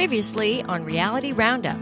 Previously 0.00 0.62
on 0.62 0.86
Reality 0.86 1.32
Roundup. 1.32 1.76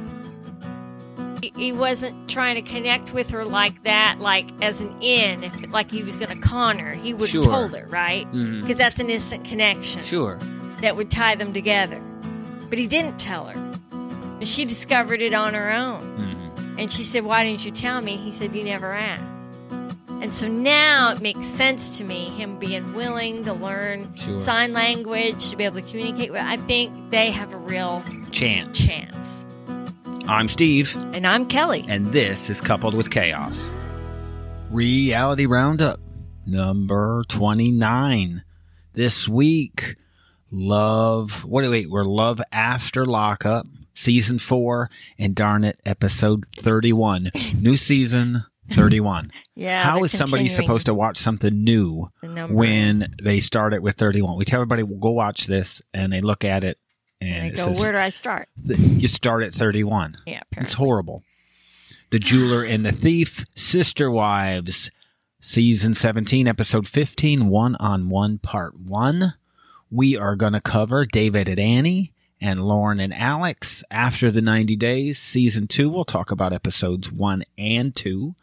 He- 1.54 1.70
wasn't 1.70 2.28
trying 2.28 2.56
to 2.56 2.62
connect 2.62 3.12
with 3.14 3.30
her 3.30 3.44
like 3.44 3.84
that, 3.84 4.16
like 4.18 4.48
as 4.60 4.80
an 4.80 4.92
in, 5.00 5.48
like 5.70 5.88
he 5.88 6.02
was 6.02 6.16
going 6.16 6.32
to 6.32 6.48
con 6.48 6.80
her. 6.80 6.90
He 6.94 7.14
would 7.14 7.30
have 7.30 7.30
Sure. 7.30 7.42
told 7.44 7.76
her, 7.76 7.86
right? 7.88 8.26
Mhm. 8.32 8.62
Because 8.62 8.76
that's 8.76 8.98
an 8.98 9.08
instant 9.08 9.44
connection 9.44 10.02
Sure. 10.02 10.40
that 10.80 10.96
would 10.96 11.12
tie 11.12 11.36
them 11.36 11.52
together. 11.52 12.00
But 12.68 12.80
he 12.80 12.88
didn't 12.88 13.20
tell 13.20 13.44
her. 13.44 13.78
And 13.92 14.48
She 14.48 14.64
discovered 14.64 15.22
it 15.22 15.32
on 15.32 15.54
her 15.54 15.70
own. 15.72 16.00
hmm 16.00 16.78
And 16.80 16.90
she 16.90 17.04
said, 17.04 17.22
Why 17.24 17.44
didn't 17.44 17.64
you 17.64 17.70
tell 17.70 18.00
me? 18.00 18.16
He 18.16 18.32
said, 18.32 18.52
You 18.52 18.64
never 18.64 18.94
asked. 18.94 19.22
And 20.20 20.34
so 20.34 20.48
now 20.48 21.12
it 21.12 21.20
makes 21.20 21.44
sense 21.46 21.98
to 21.98 22.04
me, 22.04 22.24
him 22.30 22.58
being 22.58 22.92
willing 22.92 23.44
to 23.44 23.52
learn 23.52 24.12
Sure. 24.16 24.38
sign 24.38 24.72
language, 24.72 25.50
to 25.50 25.56
be 25.56 25.64
able 25.64 25.80
to 25.80 25.88
communicate 25.88 26.32
with. 26.32 26.42
I 26.42 26.56
think 26.56 27.10
they 27.10 27.30
have 27.30 27.54
a 27.54 27.56
real 27.56 28.02
Chance. 28.32 28.86
chance. 28.88 29.46
I'm 30.26 30.48
Steve, 30.48 30.94
And 31.14 31.26
I'm 31.26 31.46
Kelly. 31.46 31.84
and 31.88 32.12
this 32.12 32.50
is 32.50 32.60
Coupled 32.60 32.94
with 32.94 33.10
Chaos. 33.10 33.72
Reality 34.70 35.46
Roundup 35.46 36.00
number 36.46 37.24
29. 37.28 38.42
This 38.94 39.28
week, 39.28 39.94
Love. 40.50 41.44
What 41.44 41.62
do 41.62 41.70
wait? 41.70 41.90
We're 41.90 42.02
Love 42.04 42.40
After 42.50 43.06
Lockup, 43.06 43.66
season 43.94 44.38
four, 44.38 44.90
and 45.18 45.34
darn 45.34 45.62
it, 45.62 45.78
episode 45.86 46.44
31. 46.56 47.30
New 47.60 47.76
season 47.76 48.44
31. 48.70 49.30
Yeah. 49.54 49.82
How 49.82 50.04
is 50.04 50.12
somebody 50.16 50.44
continuing 50.44 50.66
supposed 50.66 50.86
to 50.86 50.94
watch 50.94 51.16
something 51.16 51.64
new 51.64 52.06
when 52.22 53.12
they 53.20 53.40
start 53.40 53.74
it 53.74 53.82
with 53.82 53.96
31? 53.96 54.36
We 54.38 54.44
tell 54.44 54.60
everybody, 54.60 54.84
well, 54.84 54.98
go 55.00 55.10
watch 55.10 55.48
this, 55.48 55.82
and 55.92 56.12
they 56.12 56.20
look 56.20 56.44
at 56.44 56.62
it, 56.62 56.78
and, 57.20 57.46
And 57.46 57.56
go, 57.56 57.66
says, 57.72 57.80
Where 57.80 57.90
do 57.90 57.98
I 57.98 58.08
start? 58.10 58.48
you 58.68 59.08
start 59.08 59.42
at 59.42 59.52
31. 59.52 60.18
Yeah, 60.26 60.42
It's 60.56 60.74
horrible. 60.74 61.24
The 62.10 62.20
Jeweler 62.20 62.62
and 62.64 62.84
the 62.84 62.92
Thief, 62.92 63.44
Sister 63.56 64.10
Wives, 64.12 64.92
Season 65.40 65.92
17, 65.94 66.46
Episode 66.46 66.86
15, 66.86 67.48
One 67.48 67.74
on 67.80 68.08
One, 68.08 68.38
Part 68.38 68.78
1. 68.78 69.32
We 69.90 70.16
are 70.16 70.36
going 70.36 70.52
to 70.52 70.60
cover 70.60 71.04
David 71.04 71.48
and 71.48 71.58
Annie 71.58 72.12
and 72.40 72.62
Lauren 72.62 73.00
and 73.00 73.12
Alex 73.12 73.82
after 73.90 74.30
the 74.30 74.40
90 74.42 74.76
days. 74.76 75.18
Season 75.18 75.66
2, 75.66 75.90
we'll 75.90 76.04
talk 76.04 76.30
about 76.30 76.52
episodes 76.52 77.10
1 77.10 77.42
and 77.58 77.94
2. 77.96 78.36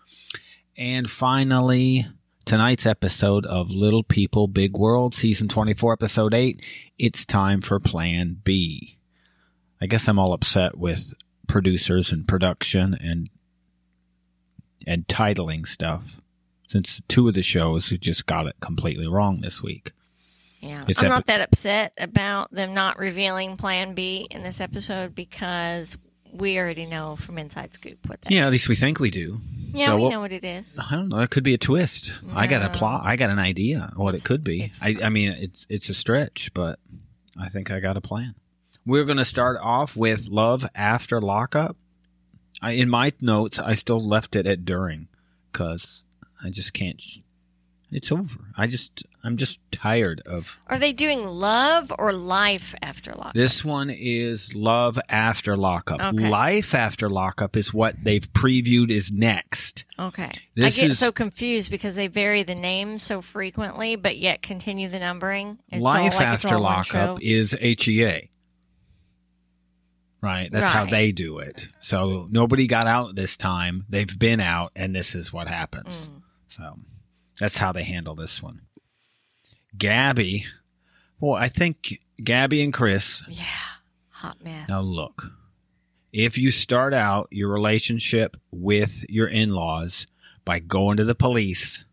And 0.78 1.10
finally, 1.10 2.06
tonight's 2.44 2.86
episode 2.86 3.46
of 3.46 3.72
Little 3.72 4.04
People, 4.04 4.48
Big 4.48 4.78
World, 4.78 5.14
Season 5.14 5.48
24, 5.48 5.94
Episode 5.94 6.34
8. 6.34 6.62
It's 7.00 7.26
time 7.26 7.62
for 7.62 7.80
Plan 7.80 8.42
B. 8.44 8.98
I 9.82 9.86
guess 9.86 10.08
I'm 10.08 10.20
all 10.20 10.34
upset 10.34 10.78
with 10.78 11.14
producers 11.48 12.12
and 12.12 12.28
production 12.28 12.98
and 13.00 13.30
and 14.88 15.08
titling 15.08 15.66
stuff 15.66 16.22
since 16.68 17.02
two 17.08 17.28
of 17.28 17.34
the 17.34 17.42
shows 17.42 17.90
just 17.90 18.26
got 18.26 18.46
it 18.46 18.56
completely 18.60 19.08
wrong 19.08 19.42
this 19.42 19.64
week. 19.64 19.94
Yeah. 20.62 20.84
It's 20.88 21.00
I'm 21.00 21.06
epi- 21.06 21.16
not 21.16 21.26
that 21.28 21.42
upset 21.42 21.94
about 21.98 22.52
them 22.52 22.74
not 22.74 22.98
revealing 23.00 23.58
Plan 23.58 23.94
B 23.94 24.28
in 24.30 24.44
this 24.44 24.62
episode 24.62 25.16
because 25.16 25.98
we 26.38 26.58
already 26.60 26.86
know 26.86 27.16
from 27.16 27.38
Inside 27.38 27.74
Scoop 27.74 27.98
what 28.08 28.22
that 28.22 28.32
Yeah, 28.32 28.46
at 28.46 28.52
least 28.52 28.70
we 28.70 28.76
think 28.76 29.00
we 29.00 29.12
do. 29.12 29.38
Yeah, 29.74 29.88
So 29.88 29.96
we 29.98 30.04
what- 30.04 30.10
know 30.12 30.22
what 30.22 30.34
it 30.34 30.44
is. 30.44 30.80
I 30.80 30.96
don't 30.96 31.10
know. 31.10 31.20
It 31.20 31.30
could 31.30 31.44
be 31.44 31.54
a 31.54 31.58
twist. 31.58 32.14
I 32.34 32.48
got 32.48 32.62
a 32.64 32.70
plot. 32.70 33.02
I 33.06 33.16
got 33.16 33.30
an 33.30 33.40
idea 33.40 33.90
what 33.96 34.16
it 34.16 34.24
could 34.24 34.44
be. 34.44 34.72
I, 34.82 34.96
I 35.04 35.10
mean, 35.10 35.34
it's 35.38 35.66
it's 35.70 35.90
a 35.90 35.94
stretch, 35.94 36.54
but 36.54 36.80
I 37.40 37.50
think 37.50 37.72
I 37.72 37.80
got 37.80 37.98
a 37.98 38.02
plan. 38.02 38.36
We're 38.86 39.04
going 39.04 39.18
to 39.18 39.26
start 39.26 39.58
off 39.62 39.98
with 39.98 40.28
love 40.30 40.66
after 40.76 41.20
lockup. 41.20 41.76
I, 42.62 42.74
in 42.74 42.88
my 42.90 43.12
notes, 43.20 43.60
I 43.60 43.76
still 43.76 44.00
left 44.00 44.36
it 44.36 44.46
at 44.48 44.64
during 44.64 45.08
because 45.52 46.04
I 46.44 46.50
just 46.50 46.74
can't. 46.74 47.02
It's 47.96 48.12
over. 48.12 48.42
I 48.58 48.68
just 48.68 49.06
I'm 49.24 49.38
just 49.38 49.62
tired 49.72 50.22
of 50.26 50.60
Are 50.68 50.78
they 50.78 50.92
doing 50.92 51.26
love 51.26 51.94
or 51.98 52.12
life 52.12 52.76
after 52.82 53.14
lockup? 53.14 53.34
This 53.34 53.64
one 53.64 53.90
is 53.90 54.54
Love 54.54 55.00
After 55.08 55.56
Lockup. 55.56 56.02
Okay. 56.02 56.30
Life 56.30 56.76
After 56.76 57.10
Lockup 57.10 57.56
is 57.56 57.74
what 57.74 57.96
they've 58.04 58.28
previewed 58.34 58.90
is 58.92 59.14
next. 59.14 59.86
Okay. 59.98 60.32
This 60.56 60.78
I 60.78 60.82
get 60.82 60.92
is- 60.92 61.00
so 61.00 61.14
confused 61.14 61.72
because 61.72 61.96
they 61.96 62.08
vary 62.08 62.44
the 62.44 62.54
names 62.54 63.02
so 63.02 63.22
frequently, 63.22 63.96
but 63.96 64.18
yet 64.18 64.42
continue 64.42 64.90
the 64.90 65.00
numbering. 65.00 65.58
It's 65.70 65.82
Life 65.82 66.16
like 66.16 66.28
After 66.28 66.60
Lockup 66.60 67.22
is 67.22 67.54
HEA. 67.54 68.30
Right. 70.22 70.52
That's 70.52 70.66
how 70.66 70.86
they 70.86 71.14
do 71.14 71.40
it. 71.40 71.70
So 71.80 72.28
nobody 72.30 72.68
got 72.68 72.88
out 72.88 73.16
this 73.16 73.38
time. 73.38 73.86
They've 73.88 74.20
been 74.20 74.42
out, 74.42 74.74
and 74.76 74.94
this 74.94 75.16
is 75.16 75.32
what 75.32 75.48
happens. 75.48 76.10
Mm. 76.10 76.22
So 76.48 76.80
that's 77.40 77.58
how 77.58 77.72
they 77.72 77.84
handle 77.84 78.16
this 78.16 78.42
one. 78.42 78.62
Gabby. 79.78 80.46
Well, 81.20 81.34
I 81.34 81.48
think 81.48 82.00
Gabby 82.24 82.64
and 82.64 82.74
Chris 82.74 83.24
Yeah. 83.30 83.46
Hot 84.12 84.44
mess. 84.44 84.70
Now, 84.70 84.82
look, 84.82 85.32
if 86.14 86.38
you 86.38 86.52
start 86.52 86.94
out 86.94 87.28
your 87.32 87.50
relationship 87.52 88.38
with 88.52 89.06
your 89.10 89.28
in 89.28 89.50
laws 89.50 90.08
by 90.46 90.60
going 90.60 90.98
to 90.98 91.04
the 91.04 91.16
police 91.16 91.86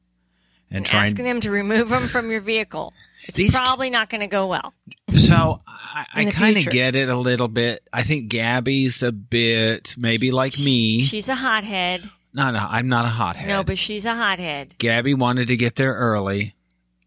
and, 0.71 0.79
and 0.79 0.87
trying, 0.87 1.07
asking 1.09 1.25
them 1.25 1.41
to 1.41 1.51
remove 1.51 1.89
them 1.89 2.03
from 2.03 2.31
your 2.31 2.41
vehicle. 2.41 2.93
It's 3.25 3.37
These- 3.37 3.55
probably 3.57 3.89
not 3.89 4.09
going 4.09 4.23
to 4.23 4.27
go 4.27 4.49
well. 4.49 4.75
so 5.09 5.61
I, 5.69 6.07
I 6.13 6.25
kind 6.25 6.57
of 6.57 6.67
get 6.67 6.97
it 6.97 7.09
a 7.09 7.15
little 7.15 7.47
bit. 7.47 7.89
I 7.93 8.03
think 8.03 8.29
Gabby's 8.29 9.01
a 9.05 9.13
bit 9.13 9.95
maybe 9.97 10.33
like 10.33 10.59
me. 10.59 11.03
She's 11.03 11.29
a 11.29 11.37
hothead. 11.37 12.03
No, 12.34 12.50
no, 12.50 12.66
I'm 12.69 12.88
not 12.88 13.04
a 13.04 13.09
hothead. 13.09 13.48
No, 13.48 13.62
but 13.62 13.78
she's 13.78 14.06
a 14.06 14.15
hothead. 14.15 14.75
Gabby 14.78 15.15
wanted 15.15 15.48
to 15.48 15.56
get 15.56 15.76
there 15.76 15.94
early, 15.94 16.54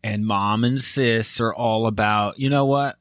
and 0.04 0.26
mom 0.26 0.64
and 0.64 0.80
sis 0.80 1.40
are 1.42 1.54
all 1.54 1.88
about, 1.88 2.40
you 2.40 2.50
know 2.50 2.66
what? 2.66 2.96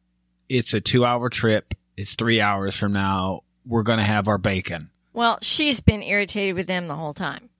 It's 0.49 0.75
a 0.75 0.81
two 0.81 1.05
hour 1.05 1.29
trip. 1.29 1.75
It's 1.97 2.15
three 2.15 2.41
hours 2.41 2.77
from 2.77 2.93
now. 2.93 3.41
We're 3.67 3.83
going 3.83 3.99
to 3.99 4.05
have 4.05 4.29
our 4.29 4.39
bacon. 4.39 4.91
Well, 5.13 5.39
she's 5.43 5.81
been 5.81 6.03
irritated 6.03 6.57
with 6.57 6.67
them 6.67 6.89
the 6.89 6.97
whole 6.97 7.15
time. 7.15 7.51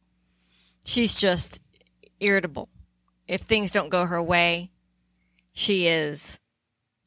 She's 0.85 1.15
just 1.15 1.63
irritable. 2.21 2.69
If 3.29 3.43
things 3.43 3.71
don't 3.73 3.89
go 3.89 4.05
her 4.05 4.23
way, 4.23 4.71
she 5.53 5.87
is 5.87 6.41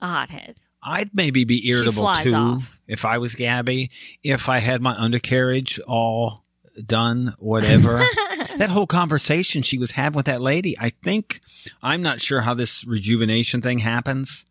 a 0.01 0.07
hothead. 0.07 0.55
I'd 0.81 1.13
maybe 1.13 1.43
be 1.43 1.67
irritable 1.69 2.11
too 2.23 2.33
off. 2.33 2.79
if 2.87 3.03
I 3.03 3.17
was 3.17 3.35
Gabby. 3.35 3.91
If 4.23 4.47
I 4.47 4.59
had 4.59 4.81
my 4.81 4.93
undercarriage 4.93 5.79
all 5.85 6.45
done, 6.85 7.33
whatever. 7.39 7.97
that 8.57 8.69
whole 8.69 8.87
conversation 8.87 9.61
she 9.61 9.77
was 9.77 9.91
having 9.91 10.15
with 10.17 10.25
that 10.27 10.41
lady, 10.41 10.75
I 10.79 10.89
think, 10.89 11.41
I'm 11.81 12.01
not 12.01 12.21
sure 12.21 12.41
how 12.41 12.53
this 12.53 12.85
rejuvenation 12.85 13.61
thing 13.61 13.79
happens. 13.79 14.45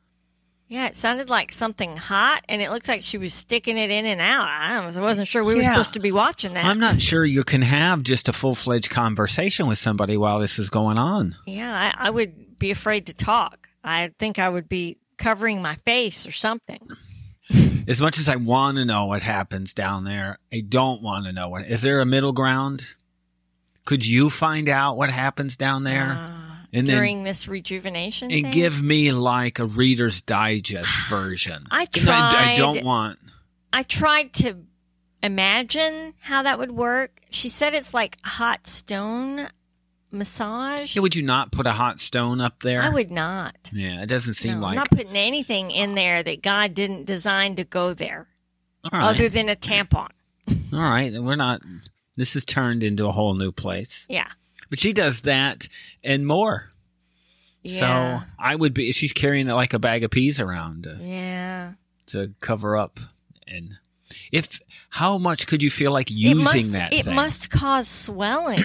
Yeah, 0.69 0.87
it 0.87 0.97
sounded 0.97 1.31
like 1.31 1.53
something 1.53 1.97
hot, 1.97 2.45
and 2.49 2.61
it 2.61 2.71
looks 2.73 2.89
like 2.89 3.03
she 3.03 3.19
was 3.19 3.33
sticking 3.33 3.79
it 3.79 3.91
in 3.91 4.05
and 4.05 4.21
out. 4.21 4.49
I 4.49 4.85
was- 4.85 4.99
I 4.99 5.01
wasn't 5.03 5.29
sure 5.29 5.45
we 5.45 5.55
were 5.55 5.61
Yeah. 5.61 5.71
supposed 5.71 5.93
to 5.95 6.01
be 6.01 6.11
watching 6.11 6.55
that. 6.55 6.65
I'm 6.65 6.81
not 6.81 7.01
sure 7.01 7.25
you 7.25 7.45
can 7.45 7.63
have 7.63 8.03
just 8.03 8.29
a 8.29 8.33
full 8.33 8.57
fledged 8.57 8.91
conversation 8.91 9.69
with 9.69 9.79
somebody 9.79 10.17
while 10.17 10.41
this 10.41 10.59
is 10.59 10.69
going 10.69 10.99
on. 10.99 11.37
yeah, 11.47 11.93
I, 11.97 12.09
I 12.09 12.11
would 12.11 12.59
be 12.59 12.73
afraid 12.73 13.07
to 13.07 13.15
talk. 13.15 13.69
I 13.85 14.11
think 14.19 14.41
I 14.41 14.49
would 14.49 14.69
be 14.69 14.97
covering 15.19 15.63
my 15.63 15.77
face 15.77 16.27
or 16.27 16.33
something. 16.33 16.81
As 17.89 18.01
much 18.01 18.19
as 18.19 18.29
I 18.29 18.37
want 18.37 18.79
to 18.79 18.85
know 18.85 19.07
what 19.07 19.23
happens 19.23 19.73
down 19.73 20.05
there, 20.05 20.39
I 20.53 20.61
don't 20.61 21.03
want 21.03 21.27
to 21.27 21.33
know 21.33 21.49
what. 21.49 21.67
Is 21.67 21.83
there 21.83 22.01
a 22.01 22.07
middle 22.07 22.33
ground? 22.33 22.95
Could 23.85 24.05
you 24.05 24.29
find 24.29 24.69
out 24.69 24.97
what 24.97 25.11
happens 25.11 25.57
down 25.57 25.85
there? 25.85 26.13
Uh, 26.19 26.31
and 26.73 26.87
then 26.87 26.97
during 26.97 27.25
this 27.25 27.47
rejuvenation 27.47 28.31
and 28.33 28.43
thing? 28.43 28.51
give 28.51 28.83
me 28.83 29.13
like 29.13 29.59
a 29.61 29.65
Reader's 29.65 30.21
Digest 30.23 31.09
version. 31.09 31.67
I 31.71 31.87
And 32.01 32.11
I, 32.11 32.53
I 32.53 32.57
don't 32.57 32.85
want. 32.85 33.19
I 33.73 33.83
tried 33.85 34.33
to 34.35 34.57
imagine 35.23 36.15
how 36.21 36.43
that 36.43 36.59
would 36.59 36.73
work. 36.73 37.21
She 37.31 37.49
said 37.49 37.75
it's 37.75 37.95
like 37.95 38.17
hot 38.25 38.67
stone 38.67 39.49
massage. 40.17 40.97
Yeah, 40.97 41.03
would 41.03 41.15
you 41.15 41.23
not 41.23 41.53
put 41.53 41.67
a 41.67 41.73
hot 41.73 42.01
stone 42.01 42.41
up 42.41 42.61
there? 42.63 42.83
I 42.83 42.89
would 42.89 43.11
not. 43.11 43.71
Yeah, 43.73 44.03
it 44.03 44.09
doesn't 44.09 44.35
seem 44.35 44.61
No, 44.61 44.67
I'm 44.67 44.75
not 44.77 44.91
putting 44.91 45.17
anything 45.17 45.71
in 45.71 45.95
there 45.95 46.23
that 46.23 46.43
God 46.43 46.75
didn't 46.75 47.05
design 47.07 47.55
to 47.57 47.65
go 47.65 47.95
there, 47.95 48.27
right, 48.93 49.03
other 49.15 49.29
than 49.29 49.49
a 49.49 49.57
tampon. 49.57 50.09
all 50.73 50.81
right. 50.81 51.13
We're 51.13 51.37
not. 51.37 51.61
This 52.17 52.35
has 52.35 52.45
turned 52.45 52.83
into 52.83 53.07
a 53.07 53.13
whole 53.13 53.35
new 53.35 53.53
place. 53.53 54.07
Yeah. 54.09 54.29
But 54.71 54.79
she 54.79 54.93
does 54.93 55.23
that 55.23 55.69
and 56.03 56.27
more. 56.27 56.73
Yeah. 57.63 58.21
So 58.21 58.27
I 58.39 58.55
would 58.57 58.75
be. 58.75 58.93
She's 58.93 59.13
carrying 59.13 59.47
like 59.47 59.75
a 59.75 59.79
bag 59.79 60.05
of 60.05 60.11
peas 60.11 60.41
around 60.41 60.85
to, 60.85 60.99
yeah. 61.01 61.73
to 62.07 62.33
cover 62.41 62.77
up. 62.77 62.99
And 63.47 63.73
if 64.33 64.61
how 64.91 65.19
much 65.19 65.47
could 65.47 65.63
you 65.63 65.71
feel 65.71 65.93
like 65.93 66.11
It 66.11 66.15
using 66.15 66.43
must, 66.45 66.73
that? 66.73 66.93
It 66.93 67.05
thing? 67.05 67.15
must 67.15 67.51
cause 67.51 67.89
swelling. 67.89 68.65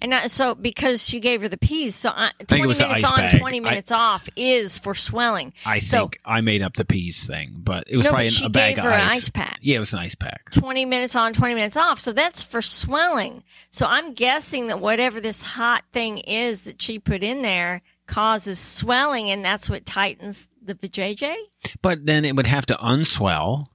And 0.00 0.14
I, 0.14 0.28
so 0.28 0.54
because 0.54 1.04
she 1.06 1.18
gave 1.18 1.42
her 1.42 1.48
the 1.48 1.58
peas, 1.58 1.96
so 1.96 2.10
I, 2.14 2.30
twenty 2.46 2.66
minutes 2.68 2.80
on, 3.04 3.16
bag. 3.18 3.38
twenty 3.40 3.56
I- 3.58 3.60
minutes 3.60 3.90
off 3.90 4.28
is 4.36 4.78
for 4.78 4.94
swelling. 4.94 5.52
I 5.66 5.80
So- 5.80 6.02
think 6.02 6.18
I 6.24 6.40
made 6.40 6.62
up 6.62 6.74
the 6.74 6.84
peas 6.84 7.26
thing, 7.26 7.54
but 7.58 7.84
it 7.88 7.96
was 7.96 8.04
No, 8.04 8.10
probably 8.10 8.28
she 8.28 8.46
a 8.46 8.48
bag 8.48 8.78
of 8.78 8.84
her 8.84 8.90
an 8.90 9.00
ice. 9.00 9.12
ice 9.12 9.28
pack. 9.30 9.58
Yeah, 9.60 9.76
it 9.76 9.80
was 9.80 9.92
an 9.92 9.98
ice 9.98 10.14
pack. 10.14 10.50
20 10.52 10.84
minutes 10.84 11.16
on, 11.16 11.32
20 11.32 11.54
minutes 11.54 11.76
off. 11.76 11.98
So 11.98 12.12
that's 12.12 12.44
for 12.44 12.62
swelling. 12.62 13.42
So 13.70 13.86
I'm 13.88 14.14
guessing 14.14 14.68
that 14.68 14.78
whatever 14.80 15.20
this 15.20 15.42
hot 15.42 15.82
thing 15.92 16.18
is 16.18 16.64
that 16.64 16.80
she 16.80 16.98
put 17.00 17.24
in 17.24 17.42
there 17.42 17.82
causes 18.06 18.58
swelling 18.60 19.30
and 19.30 19.44
that's 19.44 19.68
what 19.68 19.84
tightens 19.84 20.48
the 20.62 20.74
vajayjay. 20.76 21.34
But 21.82 22.06
then 22.06 22.24
it 22.24 22.36
would 22.36 22.46
have 22.46 22.66
to 22.66 22.74
unswell. 22.76 23.66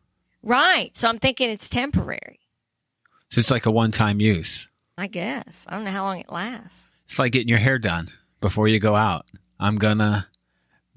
Right. 0.42 0.96
So 0.96 1.10
I'm 1.10 1.20
thinking 1.20 1.50
it's 1.50 1.68
temporary. 1.68 2.40
So 3.30 3.40
it's 3.40 3.52
like 3.52 3.66
a 3.66 3.72
one-time 3.72 4.20
use. 4.22 4.70
I 4.98 5.08
guess. 5.08 5.66
I 5.70 5.76
don't 5.76 5.86
know 5.86 5.92
how 5.92 6.04
long 6.04 6.20
it 6.20 6.32
lasts. 6.32 6.92
It's 7.06 7.20
like 7.20 7.32
getting 7.32 7.50
your 7.50 7.58
hair 7.60 7.80
done 7.80 8.08
before 8.42 8.68
you 8.68 8.80
go 8.80 8.96
out. 8.96 9.26
I'm 9.60 9.78
gonna 9.78 10.28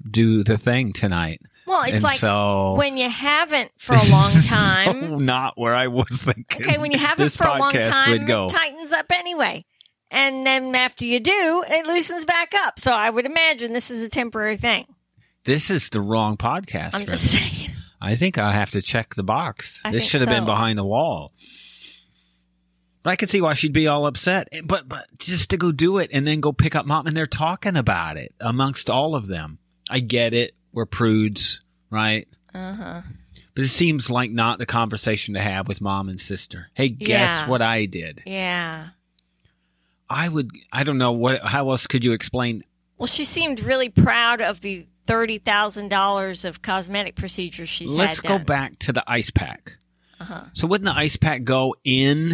do 0.09 0.43
the 0.43 0.57
thing 0.57 0.93
tonight. 0.93 1.41
Well, 1.65 1.83
it's 1.83 1.95
And 1.95 2.03
like 2.03 2.17
so- 2.19 2.75
when 2.77 2.95
you 2.97 3.09
haven't 3.09 3.71
for 3.77 3.93
a 3.93 4.11
long 4.11 4.31
time. 4.45 5.01
So 5.09 5.17
not 5.17 5.53
where 5.57 5.75
I 5.75 5.87
was 5.87 6.07
thinking. 6.09 6.65
Okay, 6.65 6.77
when 6.77 6.91
you 6.91 6.99
have 6.99 7.19
it 7.19 7.23
this 7.23 7.35
for 7.37 7.45
a 7.47 7.57
long 7.57 7.71
time, 7.71 8.13
it 8.21 8.49
tightens 8.49 8.91
up 8.91 9.07
anyway. 9.11 9.65
And 10.09 10.45
then 10.45 10.73
after 10.75 11.05
you 11.05 11.19
do, 11.19 11.63
it 11.67 11.85
loosens 11.85 12.23
back 12.23 12.53
up. 12.55 12.79
So 12.79 12.93
I 12.93 13.09
would 13.09 13.25
imagine 13.25 13.73
this 13.73 13.91
is 13.91 14.01
a 14.01 14.09
temporary 14.09 14.55
thing. 14.55 14.85
This 15.43 15.69
is 15.69 15.89
the 15.89 15.99
wrong 15.99 16.37
podcast. 16.37 16.95
I'm 16.95 17.05
just 17.05 17.33
me. 17.33 17.39
saying. 17.41 17.75
I 17.99 18.15
think 18.15 18.37
I'll 18.37 18.51
have 18.51 18.71
to 18.71 18.81
check 18.81 19.15
the 19.15 19.23
box. 19.23 19.81
I 19.83 19.91
this 19.91 20.05
should 20.07 20.21
have 20.21 20.29
been 20.29 20.45
behind 20.45 20.77
the 20.77 20.85
wall. 20.85 21.33
I 23.09 23.15
could 23.15 23.29
see 23.29 23.41
why 23.41 23.53
she'd 23.53 23.73
be 23.73 23.87
all 23.87 24.05
upset. 24.07 24.47
But 24.65 24.89
but 24.89 25.05
just 25.19 25.49
to 25.51 25.57
go 25.57 25.71
do 25.71 25.97
it 25.99 26.09
and 26.13 26.25
then 26.27 26.39
go 26.41 26.51
pick 26.51 26.75
up 26.75 26.85
mom 26.85 27.07
and 27.07 27.15
they're 27.15 27.25
talking 27.25 27.77
about 27.77 28.17
it 28.17 28.33
amongst 28.39 28.89
all 28.89 29.15
of 29.15 29.27
them. 29.27 29.59
I 29.89 29.99
get 29.99 30.33
it. 30.33 30.51
We're 30.73 30.85
prudes, 30.85 31.61
right? 31.89 32.27
Uh 32.53 32.73
huh. 32.73 33.01
But 33.55 33.63
it 33.63 33.69
seems 33.69 34.11
like 34.11 34.29
not 34.31 34.59
the 34.59 34.65
conversation 34.67 35.33
to 35.33 35.39
have 35.39 35.67
with 35.67 35.81
mom 35.81 36.09
and 36.09 36.19
sister. 36.19 36.69
Hey, 36.75 36.89
guess 36.89 37.41
Yeah. 37.41 37.47
what 37.49 37.61
I 37.61 37.85
did? 37.85 38.21
Yeah. 38.25 38.89
I 40.09 40.29
would. 40.29 40.51
I 40.71 40.83
don't 40.83 40.97
know 40.97 41.11
what. 41.13 41.41
How 41.41 41.69
else 41.71 41.87
could 41.87 42.03
you 42.05 42.13
explain? 42.13 42.63
Well, 42.97 43.07
she 43.07 43.23
seemed 43.25 43.61
really 43.63 43.89
proud 43.89 44.41
of 44.41 44.61
the 44.61 44.85
thirty 45.05 45.37
thousand 45.37 45.89
dollars 45.89 46.45
of 46.45 46.61
cosmetic 46.61 47.15
procedures 47.15 47.69
she's 47.69 47.93
Let's 47.93 48.19
go 48.21 48.39
back 48.39 48.79
to 48.79 48.91
the 48.93 49.03
ice 49.07 49.31
pack. 49.31 49.77
Uh-huh. 50.19 50.43
So 50.53 50.67
wouldn't 50.67 50.85
the 50.85 50.97
ice 50.97 51.17
pack 51.17 51.43
go 51.43 51.75
in? 51.83 52.31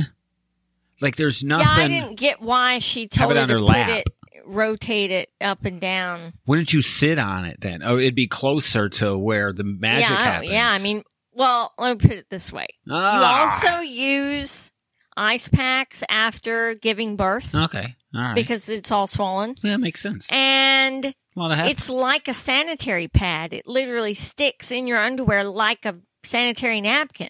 Like 1.01 1.15
there's 1.15 1.43
Yeah, 1.43 1.49
nothing. 1.57 1.83
I 1.83 1.87
didn't 1.87 2.17
get 2.19 2.41
why 2.41 2.79
she 2.79 3.07
told 3.07 3.31
it 3.31 3.35
her 3.35 3.41
on 3.41 3.47
to 3.49 3.53
her 3.55 3.59
put 3.59 3.65
lap. 3.67 3.89
it, 3.89 4.09
rotate 4.45 5.11
it 5.11 5.29
up 5.41 5.65
and 5.65 5.79
down. 5.81 6.33
Wouldn't 6.47 6.73
you 6.73 6.81
sit 6.81 7.19
on 7.19 7.45
it 7.45 7.61
then? 7.61 7.81
Oh, 7.83 7.97
it'd 7.97 8.15
be 8.15 8.27
closer 8.27 8.89
to 8.89 9.17
where 9.17 9.51
the 9.53 9.63
magic 9.63 10.09
yeah, 10.09 10.15
I- 10.15 10.21
happens. 10.23 10.51
yeah. 10.51 10.67
I 10.69 10.79
mean, 10.81 11.03
well, 11.33 11.73
let 11.77 11.97
me 12.01 12.07
put 12.07 12.17
it 12.17 12.29
this 12.29 12.53
way: 12.53 12.67
Ah. 12.89 13.17
you 13.17 13.69
also 13.71 13.81
use 13.81 14.71
ice 15.17 15.49
packs 15.49 16.03
after 16.09 16.73
giving 16.75 17.15
birth 17.15 17.53
okay, 17.55 17.95
all 18.15 18.21
right. 18.21 18.35
because 18.35 18.69
it's 18.69 18.91
all 18.91 19.07
swollen, 19.07 19.55
yeah, 19.63 19.77
makes 19.77 20.01
sense. 20.01 20.27
and 20.31 21.05
A 21.05 21.13
lot 21.35 21.51
of 21.51 21.57
hef- 21.57 21.69
it's 21.71 21.89
like 21.89 22.27
a 22.27 22.33
sanitary 22.33 23.07
pad. 23.07 23.51
It 23.53 23.67
literally 23.67 24.13
sticks 24.13 24.71
in 24.71 24.87
your 24.87 24.97
underwear 24.99 25.43
like 25.43 25.85
a 25.85 25.95
sanitary 26.23 26.81
napkin 26.81 27.29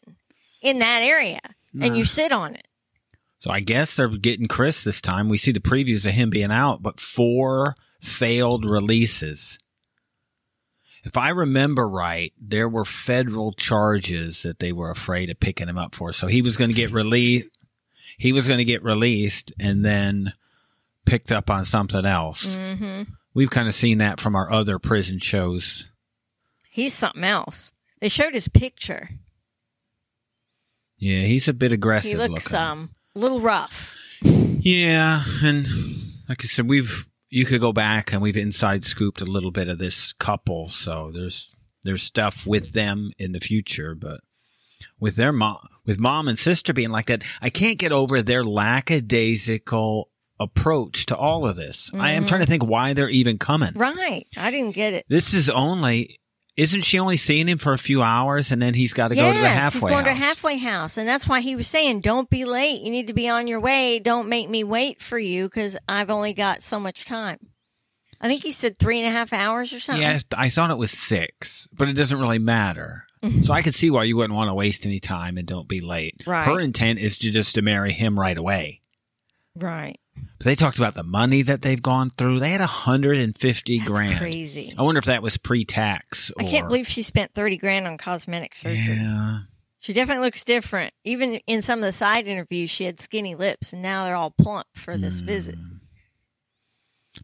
in 0.62 0.80
that 0.80 1.02
area, 1.02 1.40
and 1.82 1.98
you 1.98 2.06
sit 2.06 2.32
on 2.32 2.56
it. 2.56 2.68
So 3.44 3.52
I 3.52 3.60
guess 3.60 3.98
they're 3.98 4.08
getting 4.08 4.48
Chris 4.48 4.86
this 4.86 5.02
time. 5.02 5.28
We 5.28 5.38
see 5.38 5.52
the 5.52 5.60
previews 5.60 6.06
of 6.06 6.14
him 6.14 6.30
being 6.30 6.50
out, 6.50 6.82
but 6.82 7.02
four 7.02 7.76
failed 8.00 8.64
releases. 8.64 9.60
If 11.04 11.18
I 11.18 11.28
remember 11.28 11.90
right, 11.90 12.32
there 12.40 12.70
were 12.70 12.86
federal 12.86 13.52
charges 13.52 14.44
that 14.44 14.60
they 14.60 14.72
were 14.72 14.90
afraid 14.90 15.30
of 15.30 15.42
picking 15.42 15.68
him 15.68 15.78
up 15.78 15.94
for. 15.94 16.14
So 16.14 16.28
he 16.28 16.42
was 16.42 16.56
going 16.56 16.70
to 16.70 16.74
get 16.74 16.92
released. 16.92 17.50
He 18.18 18.32
was 18.32 18.48
going 18.48 18.60
to 18.60 18.64
get 18.64 18.82
released 18.82 19.52
and 19.60 19.84
then 19.84 20.32
picked 21.06 21.30
up 21.30 21.50
on 21.50 21.66
something 21.66 22.06
else. 22.06 22.56
hmm 22.56 23.02
We've 23.34 23.52
kind 23.52 23.68
of 23.68 23.74
seen 23.74 23.98
that 23.98 24.22
from 24.22 24.38
our 24.38 24.50
other 24.54 24.80
prison 24.80 25.20
shows. 25.20 25.92
He's 26.70 26.94
something 26.94 27.26
else. 27.26 27.74
They 28.00 28.08
showed 28.08 28.36
his 28.36 28.48
picture. 28.48 29.10
Yeah, 30.98 31.24
he's 31.24 31.50
a 31.50 31.54
bit 31.54 31.74
aggressive 31.74 32.12
He 32.12 32.18
looks 32.26 32.50
looking. 32.50 32.66
um 32.66 32.90
a 33.16 33.20
little 33.20 33.42
rough. 33.42 34.20
Yeah, 34.22 35.22
and 35.44 35.68
like 36.30 36.42
I 36.42 36.46
said, 36.46 36.70
we've 36.70 37.10
you 37.30 37.46
could 37.46 37.62
go 37.62 37.74
back 37.74 38.14
and 38.14 38.22
we've 38.22 38.38
inside 38.38 38.84
scooped 38.84 39.22
a 39.22 39.26
little 39.26 39.52
bit 39.52 39.68
of 39.68 39.80
this 39.80 40.14
couple, 40.14 40.68
so 40.68 41.12
there's 41.12 41.56
there's 41.84 42.04
stuff 42.04 42.48
with 42.48 42.74
them 42.74 43.12
in 43.18 43.32
the 43.34 43.40
future, 43.40 43.96
but 43.96 44.22
with 45.00 45.16
their 45.16 45.34
mom, 45.34 45.60
with 45.86 46.00
mom 46.00 46.28
and 46.28 46.40
sister 46.40 46.74
being 46.74 46.92
like 46.92 47.08
that, 47.08 47.24
I 47.42 47.50
can't 47.50 47.78
get 47.78 47.92
over 47.92 48.22
their 48.22 48.44
lackadaisical 48.44 50.10
approach 50.40 51.06
to 51.08 51.18
all 51.18 51.46
of 51.46 51.56
this. 51.56 51.92
I 51.94 52.12
am 52.12 52.26
trying 52.26 52.42
to 52.42 52.46
mm-hmm. 52.46 52.52
think 52.52 52.66
why 52.68 52.94
they're 52.94 53.10
even 53.10 53.38
coming. 53.38 53.72
Right. 53.76 54.24
I 54.38 54.52
didn't 54.52 54.76
get 54.76 54.94
it. 54.94 55.06
This 55.08 55.34
is 55.34 55.50
only. 55.50 56.20
Isn't 56.56 56.82
she 56.82 57.00
only 57.00 57.18
seeing 57.18 57.48
him 57.48 57.58
for 57.58 57.74
a 57.74 57.80
few 57.80 58.04
hours 58.04 58.52
and 58.52 58.62
then 58.62 58.76
he's 58.76 58.94
got 58.94 59.08
to 59.08 59.16
go 59.16 59.22
to 59.22 59.38
the 59.38 59.44
yes, 59.44 59.56
halfway 59.56 59.80
he's 59.80 59.90
going 59.90 60.06
to 60.06 60.12
a 60.12 60.14
house? 60.14 60.24
halfway 60.24 60.58
house, 60.58 60.98
and 60.98 61.08
that's 61.08 61.28
why 61.28 61.42
he 61.42 61.56
was 61.56 61.68
saying, 61.68 62.02
"Don't 62.02 62.30
be 62.30 62.46
late. 62.46 62.82
You 62.82 62.92
need 62.92 63.08
to 63.08 63.14
be 63.14 63.28
on 63.28 63.48
your 63.48 63.60
way. 63.60 64.00
Don't 64.00 64.30
make 64.30 64.50
me 64.50 64.64
wait 64.64 65.02
for 65.02 65.18
you 65.18 65.46
because 65.46 65.76
I've 65.90 66.12
only 66.12 66.34
got 66.34 66.62
so 66.62 66.80
much 66.80 67.06
time." 67.06 67.40
I 68.22 68.30
think 68.30 68.44
he 68.44 68.52
said 68.52 68.78
three 68.78 69.00
and 69.00 69.08
a 69.08 69.12
half 69.12 69.34
hours 69.34 69.74
or 69.74 69.80
something. 69.82 70.02
Yeah, 70.02 70.20
I 70.38 70.50
thought 70.50 70.72
it 70.72 70.78
was 70.78 70.92
six, 70.92 71.68
but 71.74 71.90
it 71.90 71.94
doesn't 71.94 72.20
really 72.20 72.40
matter. 72.40 73.04
So 73.44 73.54
I 73.54 73.62
could 73.62 73.74
see 73.74 73.90
why 73.90 74.04
you 74.04 74.18
wouldn't 74.18 74.36
want 74.36 74.50
to 74.50 74.54
waste 74.54 74.86
any 74.86 75.00
time 75.00 75.38
and 75.38 75.48
don't 75.48 75.68
be 75.68 75.80
late. 75.80 76.24
Right. 76.28 76.44
Her 76.46 76.60
intent 76.60 77.00
is 77.00 77.18
to 77.20 77.32
just 77.32 77.56
to 77.56 77.62
marry 77.62 77.94
him 77.94 78.20
right 78.20 78.38
away. 78.38 78.82
Right. 79.56 79.98
But 80.16 80.46
they 80.46 80.56
talked 80.56 80.78
about 80.78 80.94
the 80.94 81.04
money 81.04 81.42
that 81.42 81.62
they've 81.62 81.82
gone 81.82 82.10
through. 82.10 82.40
They 82.40 82.50
had 82.50 82.62
a 82.62 82.66
hundred 82.68 83.18
and 83.18 83.36
fifty 83.38 83.80
That's 83.80 83.92
grand. 83.92 84.20
crazy. 84.20 84.74
I 84.78 84.82
wonder 84.84 85.00
if 85.00 85.06
that 85.06 85.22
was 85.24 85.38
pre-tax. 85.38 86.32
Or, 86.32 86.42
I 86.44 86.46
can't 86.46 86.68
believe 86.68 86.88
she 86.88 87.02
spent 87.02 87.34
thirty 87.34 87.58
grand 87.58 87.88
on 87.88 87.98
cosmetic 87.98 88.54
surgery. 88.56 88.96
Yeah, 88.96 89.40
She 89.80 89.94
definitely 89.94 90.26
looks 90.26 90.44
different. 90.44 90.94
Even 91.04 91.36
in 91.48 91.62
some 91.62 91.80
of 91.80 91.86
the 91.86 91.92
side 91.94 92.28
interviews, 92.28 92.70
she 92.70 92.84
had 92.86 93.00
skinny 93.00 93.36
lips, 93.36 93.74
and 93.74 93.82
now 93.82 94.04
they're 94.06 94.16
all 94.16 94.32
plump 94.32 94.68
for 94.76 94.98
this 94.98 95.22
Mm. 95.22 95.26
visit. 95.26 95.56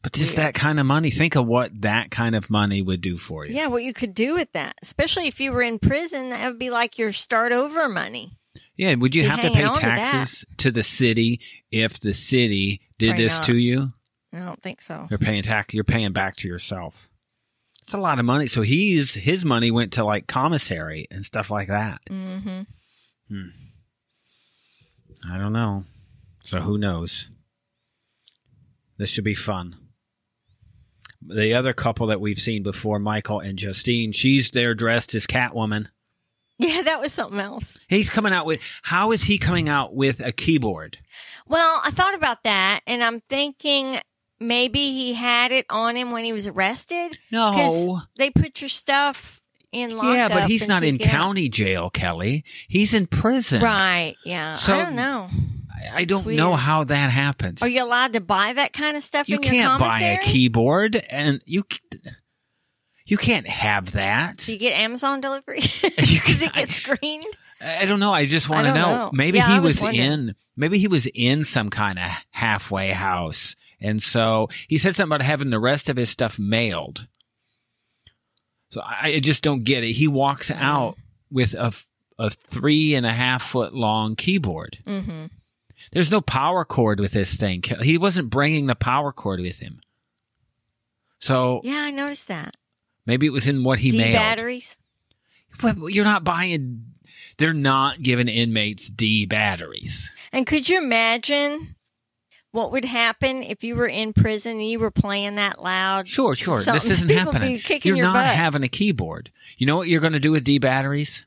but 0.03 0.13
just 0.13 0.37
Weird. 0.37 0.47
that 0.47 0.53
kind 0.53 0.79
of 0.79 0.85
money. 0.85 1.09
Think 1.09 1.35
of 1.35 1.47
what 1.47 1.81
that 1.81 2.11
kind 2.11 2.35
of 2.35 2.49
money 2.51 2.79
would 2.81 3.01
do 3.01 3.17
for 3.17 3.45
you. 3.45 3.55
Yeah, 3.55 3.67
what 3.67 3.83
you 3.83 3.91
could 3.91 4.13
do 4.13 4.35
with 4.35 4.51
that, 4.51 4.75
especially 4.83 5.27
if 5.27 5.39
you 5.39 5.51
were 5.51 5.63
in 5.63 5.79
prison, 5.79 6.29
that 6.29 6.47
would 6.47 6.59
be 6.59 6.69
like 6.69 6.99
your 6.99 7.11
start 7.11 7.51
over 7.51 7.89
money. 7.89 8.33
Yeah, 8.75 8.95
would 8.95 9.13
you 9.15 9.27
have 9.27 9.41
to 9.41 9.51
pay 9.51 9.63
on 9.63 9.75
to 9.75 9.81
taxes 9.81 10.45
to 10.57 10.71
the 10.71 10.83
city 10.83 11.39
if 11.71 11.99
the 11.99 12.13
city 12.13 12.81
did 12.97 13.09
Probably 13.09 13.23
this 13.25 13.37
not. 13.37 13.43
to 13.43 13.55
you? 13.57 13.93
I 14.33 14.39
don't 14.39 14.61
think 14.61 14.81
so. 14.81 15.07
You're 15.09 15.19
paying 15.19 15.43
tax. 15.43 15.73
You're 15.73 15.83
paying 15.83 16.11
back 16.13 16.35
to 16.37 16.47
yourself. 16.47 17.09
It's 17.81 17.93
a 17.93 17.99
lot 17.99 18.19
of 18.19 18.25
money. 18.25 18.47
So 18.47 18.61
he's 18.61 19.15
his 19.15 19.43
money 19.45 19.71
went 19.71 19.93
to 19.93 20.03
like 20.03 20.27
commissary 20.27 21.07
and 21.11 21.25
stuff 21.25 21.49
like 21.49 21.67
that. 21.67 21.99
hmm 22.09 22.61
I 25.29 25.37
don't 25.37 25.53
know. 25.53 25.83
So 26.43 26.61
who 26.61 26.77
knows? 26.77 27.29
This 28.97 29.09
should 29.09 29.23
be 29.23 29.35
fun. 29.35 29.75
The 31.21 31.53
other 31.53 31.73
couple 31.73 32.07
that 32.07 32.21
we've 32.21 32.39
seen 32.39 32.63
before, 32.63 32.97
Michael 32.99 33.39
and 33.39 33.59
Justine, 33.59 34.11
she's 34.13 34.51
there 34.51 34.73
dressed 34.73 35.13
as 35.13 35.27
Catwoman. 35.27 35.89
Yeah, 36.59 36.81
that 36.83 36.99
was 36.99 37.13
something 37.13 37.39
else. 37.39 37.79
He's 37.87 38.09
coming 38.09 38.33
out 38.33 38.45
with. 38.45 38.61
How 38.83 39.11
is 39.11 39.23
he 39.23 39.37
coming 39.37 39.69
out 39.69 39.95
with 39.95 40.19
a 40.23 40.31
keyboard? 40.31 40.99
Well, 41.47 41.81
I 41.83 41.89
thought 41.89 42.13
about 42.13 42.43
that, 42.43 42.81
and 42.85 43.03
I'm 43.03 43.21
thinking 43.21 43.99
maybe 44.39 44.79
he 44.91 45.13
had 45.15 45.51
it 45.51 45.65
on 45.69 45.95
him 45.95 46.11
when 46.11 46.23
he 46.23 46.33
was 46.33 46.47
arrested. 46.47 47.17
No. 47.31 47.99
they 48.17 48.29
put 48.29 48.61
your 48.61 48.69
stuff 48.69 49.41
in 49.71 49.95
lockup. 49.95 50.15
Yeah, 50.15 50.27
but 50.29 50.43
he's 50.43 50.67
not 50.67 50.83
in 50.83 50.95
out. 50.95 51.01
county 51.01 51.49
jail, 51.49 51.89
Kelly. 51.89 52.43
He's 52.67 52.93
in 52.93 53.07
prison. 53.07 53.61
Right? 53.61 54.15
Yeah. 54.25 54.53
So- 54.53 54.75
I 54.75 54.77
don't 54.83 54.95
know. 54.95 55.29
I, 55.93 56.03
don't 56.03 56.25
know 56.27 56.55
how 56.55 56.83
that 56.83 57.09
happens. 57.09 57.63
Are 57.63 57.67
you 57.69 57.83
allowed 57.83 58.11
to 58.13 58.19
buy 58.19 58.51
that 58.51 58.73
kind 58.73 58.97
of 58.97 59.03
stuff 59.03 59.29
you 59.29 59.39
can't 59.39 59.79
buy 59.79 59.99
a 59.99 60.17
keyboard 60.17 60.97
and 61.09 61.41
you 61.45 61.63
you 63.09 63.17
can't 63.17 63.47
have 63.47 63.91
that 63.93 64.37
Do 64.37 64.53
you 64.53 64.59
get 64.59 64.73
Amazon 64.79 65.21
delivery? 65.21 65.59
Does 65.81 66.41
it 66.43 66.53
get 66.53 66.69
screened? 66.69 67.25
i 67.61 67.85
don't 67.85 67.99
know 67.99 68.13
i 68.13 68.25
just 68.25 68.49
want 68.49 68.65
to 68.67 68.73
know. 68.73 68.95
know. 68.95 69.09
maybe 69.13 69.37
Yeah, 69.37 69.47
he 69.49 69.53
I 69.55 69.59
was 69.59 69.81
was, 69.81 69.93
in 69.97 70.33
maybe 70.55 70.77
he 70.79 70.87
was 70.87 71.07
in 71.13 71.43
some 71.43 71.69
kind 71.69 71.99
of 71.99 72.05
halfway 72.31 72.91
house 72.91 73.57
and 73.81 74.01
so 74.01 74.47
he 74.69 74.77
said 74.77 74.95
something 74.95 75.15
about 75.17 75.25
having 75.25 75.49
the 75.49 75.59
rest 75.59 75.89
of 75.89 75.97
his 75.97 76.09
stuff 76.09 76.39
mailed 76.39 77.05
so 78.69 78.81
i, 78.81 79.15
I 79.15 79.19
just 79.19 79.43
don't 79.43 79.65
get 79.65 79.83
it 79.83 79.91
he 79.91 80.07
walks 80.07 80.49
out 80.51 80.95
with 81.29 81.53
a 81.53 81.73
a 82.17 82.29
three 82.29 82.95
and 82.95 83.05
a 83.05 83.11
half 83.11 83.41
foot 83.41 83.73
long 83.73 84.15
keyboard 84.15 84.77
Mm-hmm. 84.85 85.25
There's 85.91 86.11
no 86.11 86.21
power 86.21 86.65
cord 86.65 86.99
with 86.99 87.13
this 87.13 87.35
thing. 87.37 87.63
He 87.81 87.97
wasn't 87.97 88.29
bringing 88.29 88.67
the 88.67 88.75
power 88.75 89.11
cord 89.11 89.39
with 89.39 89.59
him. 89.59 89.79
So 91.19 91.61
Yeah, 91.63 91.83
I 91.85 91.91
noticed 91.91 92.27
that. 92.27 92.55
Maybe 93.09 93.25
it 93.27 93.33
was 93.33 93.47
in 93.47 93.63
what 93.63 93.79
he 93.79 93.91
made. 93.91 93.97
D 93.97 94.03
mailed. 94.03 94.13
batteries. 94.15 94.77
But 95.61 95.75
you're 95.89 96.05
not 96.05 96.23
buying. 96.23 96.85
They're 97.37 97.53
not 97.53 98.01
giving 98.01 98.27
inmates 98.27 98.89
D 98.89 99.25
batteries. 99.25 100.11
And 100.31 100.45
could 100.45 100.69
you 100.69 100.77
imagine 100.77 101.75
what 102.51 102.71
would 102.71 102.85
happen 102.85 103.43
if 103.43 103.63
you 103.63 103.75
were 103.75 103.87
in 103.87 104.11
prison 104.13 104.53
and 104.57 104.69
you 104.69 104.77
were 104.79 104.91
playing 104.91 105.35
that 105.35 105.61
loud? 105.61 106.07
Sure, 106.07 106.35
sure. 106.35 106.59
Something- 106.61 106.73
This 106.89 106.89
isn't 106.99 107.07
people 107.17 107.31
happening. 107.31 107.59
You're 107.83 107.95
your 107.97 108.05
not 108.05 108.13
butt. 108.25 108.35
having 108.35 108.63
a 108.63 108.67
keyboard. 108.67 109.31
You 109.57 109.65
know 109.65 109.77
what 109.77 109.87
you're 109.87 110.01
going 110.01 110.13
to 110.13 110.19
do 110.19 110.31
with 110.31 110.43
D 110.43 110.59
batteries? 110.59 111.25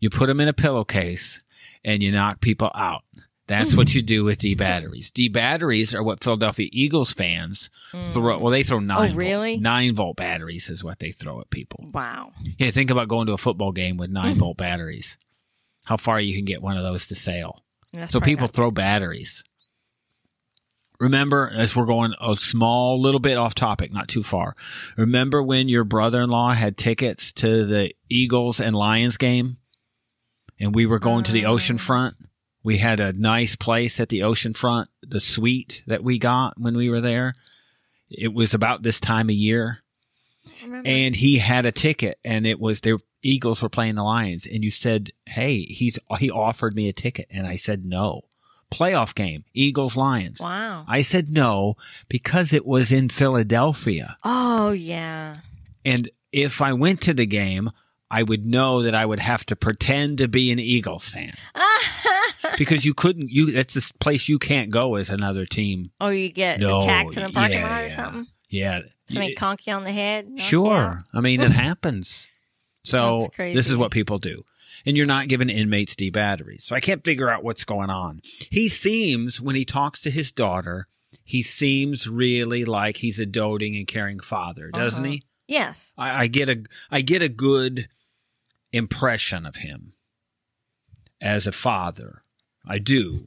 You 0.00 0.10
put 0.10 0.26
them 0.26 0.40
in 0.40 0.48
a 0.48 0.52
pillowcase 0.52 1.42
and 1.84 2.02
you 2.02 2.10
knock 2.12 2.40
people 2.40 2.70
out. 2.74 3.03
That's 3.46 3.76
what 3.76 3.94
you 3.94 4.00
do 4.00 4.24
with 4.24 4.38
D 4.38 4.54
batteries. 4.54 5.10
D 5.10 5.28
batteries 5.28 5.94
are 5.94 6.02
what 6.02 6.24
Philadelphia 6.24 6.68
Eagles 6.72 7.12
fans 7.12 7.68
throw. 8.00 8.38
Mm. 8.38 8.40
Well, 8.40 8.50
they 8.50 8.62
throw 8.62 8.78
nine. 8.78 9.12
Oh, 9.12 9.14
really? 9.14 9.54
Volt, 9.54 9.62
nine 9.62 9.94
volt 9.94 10.16
batteries 10.16 10.70
is 10.70 10.82
what 10.82 10.98
they 10.98 11.10
throw 11.10 11.40
at 11.40 11.50
people. 11.50 11.90
Wow. 11.92 12.32
Yeah, 12.58 12.70
think 12.70 12.90
about 12.90 13.08
going 13.08 13.26
to 13.26 13.34
a 13.34 13.38
football 13.38 13.72
game 13.72 13.98
with 13.98 14.10
nine 14.10 14.34
hmm. 14.34 14.40
volt 14.40 14.56
batteries. 14.56 15.18
How 15.84 15.98
far 15.98 16.20
you 16.20 16.34
can 16.34 16.46
get 16.46 16.62
one 16.62 16.78
of 16.78 16.82
those 16.82 17.06
to 17.08 17.14
sail. 17.14 17.62
That's 17.92 18.12
So 18.12 18.20
people 18.20 18.46
throw 18.46 18.70
batteries. 18.70 19.44
Remember, 21.00 21.50
as 21.52 21.76
we're 21.76 21.86
going 21.86 22.14
a 22.20 22.36
small 22.36 23.00
little 23.00 23.20
bit 23.20 23.36
off 23.36 23.54
topic, 23.54 23.92
not 23.92 24.08
too 24.08 24.22
far. 24.22 24.54
Remember 24.96 25.42
when 25.42 25.68
your 25.68 25.84
brother-in-law 25.84 26.52
had 26.52 26.76
tickets 26.76 27.32
to 27.34 27.66
the 27.66 27.92
Eagles 28.08 28.60
and 28.60 28.74
Lions 28.74 29.16
game, 29.16 29.58
and 30.58 30.74
we 30.74 30.86
were 30.86 31.00
going 31.00 31.24
to 31.24 31.32
the 31.32 31.42
mm-hmm. 31.42 31.50
ocean 31.50 31.78
front. 31.78 32.16
We 32.64 32.78
had 32.78 32.98
a 32.98 33.12
nice 33.12 33.54
place 33.56 34.00
at 34.00 34.08
the 34.08 34.22
ocean 34.24 34.54
front, 34.54 34.88
the 35.02 35.20
suite 35.20 35.82
that 35.86 36.02
we 36.02 36.18
got 36.18 36.54
when 36.58 36.76
we 36.76 36.90
were 36.90 37.00
there. 37.00 37.34
It 38.10 38.32
was 38.34 38.54
about 38.54 38.82
this 38.82 38.98
time 39.00 39.28
of 39.28 39.34
year, 39.36 39.82
and 40.84 41.14
he 41.14 41.38
had 41.38 41.66
a 41.66 41.72
ticket, 41.72 42.18
and 42.24 42.46
it 42.46 42.58
was 42.58 42.80
the 42.80 42.98
Eagles 43.22 43.62
were 43.62 43.68
playing 43.68 43.94
the 43.96 44.02
Lions, 44.02 44.46
and 44.46 44.64
you 44.64 44.70
said, 44.70 45.10
"Hey, 45.26 45.60
he's 45.62 45.98
he 46.18 46.30
offered 46.30 46.74
me 46.74 46.88
a 46.88 46.92
ticket," 46.92 47.26
and 47.30 47.46
I 47.46 47.56
said 47.56 47.84
no. 47.84 48.22
Playoff 48.70 49.14
game, 49.14 49.44
Eagles 49.52 49.94
Lions. 49.96 50.40
wow. 50.40 50.84
I 50.88 51.02
said 51.02 51.30
no 51.30 51.76
because 52.08 52.52
it 52.52 52.66
was 52.66 52.90
in 52.90 53.08
Philadelphia, 53.08 54.16
Oh 54.24 54.72
yeah. 54.72 55.36
and 55.84 56.08
if 56.32 56.60
I 56.60 56.72
went 56.72 57.00
to 57.02 57.14
the 57.14 57.26
game, 57.26 57.70
I 58.10 58.22
would 58.24 58.44
know 58.44 58.82
that 58.82 58.94
I 58.94 59.06
would 59.06 59.20
have 59.20 59.46
to 59.46 59.54
pretend 59.56 60.18
to 60.18 60.28
be 60.28 60.50
an 60.50 60.58
Eagles 60.58 61.08
fan 61.08 61.34
because 62.58 62.84
you 62.84 62.94
couldn't. 62.94 63.30
You 63.30 63.52
that's 63.52 63.74
this 63.74 63.92
place 63.92 64.28
you 64.28 64.38
can't 64.38 64.70
go 64.70 64.94
as 64.96 65.10
another 65.10 65.46
team. 65.46 65.90
Oh, 66.00 66.08
you 66.08 66.30
get 66.30 66.60
No, 66.60 66.80
attacked 66.80 67.16
in 67.16 67.22
the 67.24 67.30
parking 67.30 67.58
yeah, 67.60 67.68
lot 67.70 67.82
or 67.84 67.90
something? 67.90 68.26
Yeah, 68.48 68.80
Somebody 69.08 69.34
conk 69.34 69.66
you 69.66 69.72
on 69.74 69.84
the 69.84 69.92
head? 69.92 70.28
knock 70.28 70.32
you 70.32 70.38
out? 70.38 70.42
Sure. 70.42 71.04
I 71.12 71.20
mean, 71.20 71.40
it 71.40 71.50
happens. 71.52 72.28
So 72.84 73.28
this 73.38 73.68
is 73.70 73.76
what 73.76 73.90
people 73.90 74.18
do. 74.18 74.44
And 74.86 74.96
you're 74.96 75.06
not 75.06 75.28
giving 75.28 75.48
inmates 75.48 75.96
D 75.96 76.10
batteries. 76.10 76.64
So 76.64 76.76
I 76.76 76.80
can't 76.80 77.02
figure 77.04 77.30
out 77.30 77.42
what's 77.42 77.64
going 77.64 77.90
on. 77.90 78.20
He 78.50 78.68
seems, 78.68 79.40
when 79.40 79.56
he 79.56 79.64
talks 79.64 80.02
to 80.02 80.10
his 80.10 80.30
daughter, 80.32 80.86
he 81.24 81.42
seems 81.42 82.08
really 82.08 82.64
like 82.66 82.98
he's 82.98 83.18
a 83.18 83.24
doting 83.26 83.76
and 83.76 83.86
caring 83.86 84.20
father, 84.20 84.70
doesn't 84.70 85.04
Uh-huh. 85.04 85.12
he? 85.12 85.22
Yes. 85.46 85.94
I, 85.96 86.24
I 86.24 86.26
get 86.26 86.48
a 86.48 86.64
I 86.90 87.00
get 87.02 87.22
a 87.22 87.28
good 87.28 87.88
impression 88.72 89.46
of 89.46 89.56
him 89.56 89.92
as 91.20 91.46
a 91.46 91.52
father. 91.52 92.22
I 92.66 92.78
do. 92.78 93.26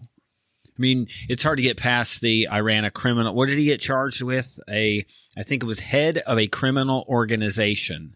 I 0.68 0.80
mean, 0.82 1.08
it's 1.28 1.44
hard 1.44 1.58
to 1.58 1.64
get 1.64 1.78
past 1.78 2.22
the 2.22 2.48
I 2.48 2.60
ran 2.60 2.86
a 2.86 2.92
criminal. 2.92 3.34
What 3.34 3.48
did 3.48 3.58
he 3.58 3.66
get 3.66 3.80
charged 3.82 4.22
with? 4.22 4.60
A 4.70 5.06
I 5.38 5.44
think 5.44 5.64
it 5.64 5.68
was 5.68 5.80
head 5.80 6.20
of 6.20 6.38
a 6.38 6.48
criminal 6.48 7.06
organization 7.08 8.14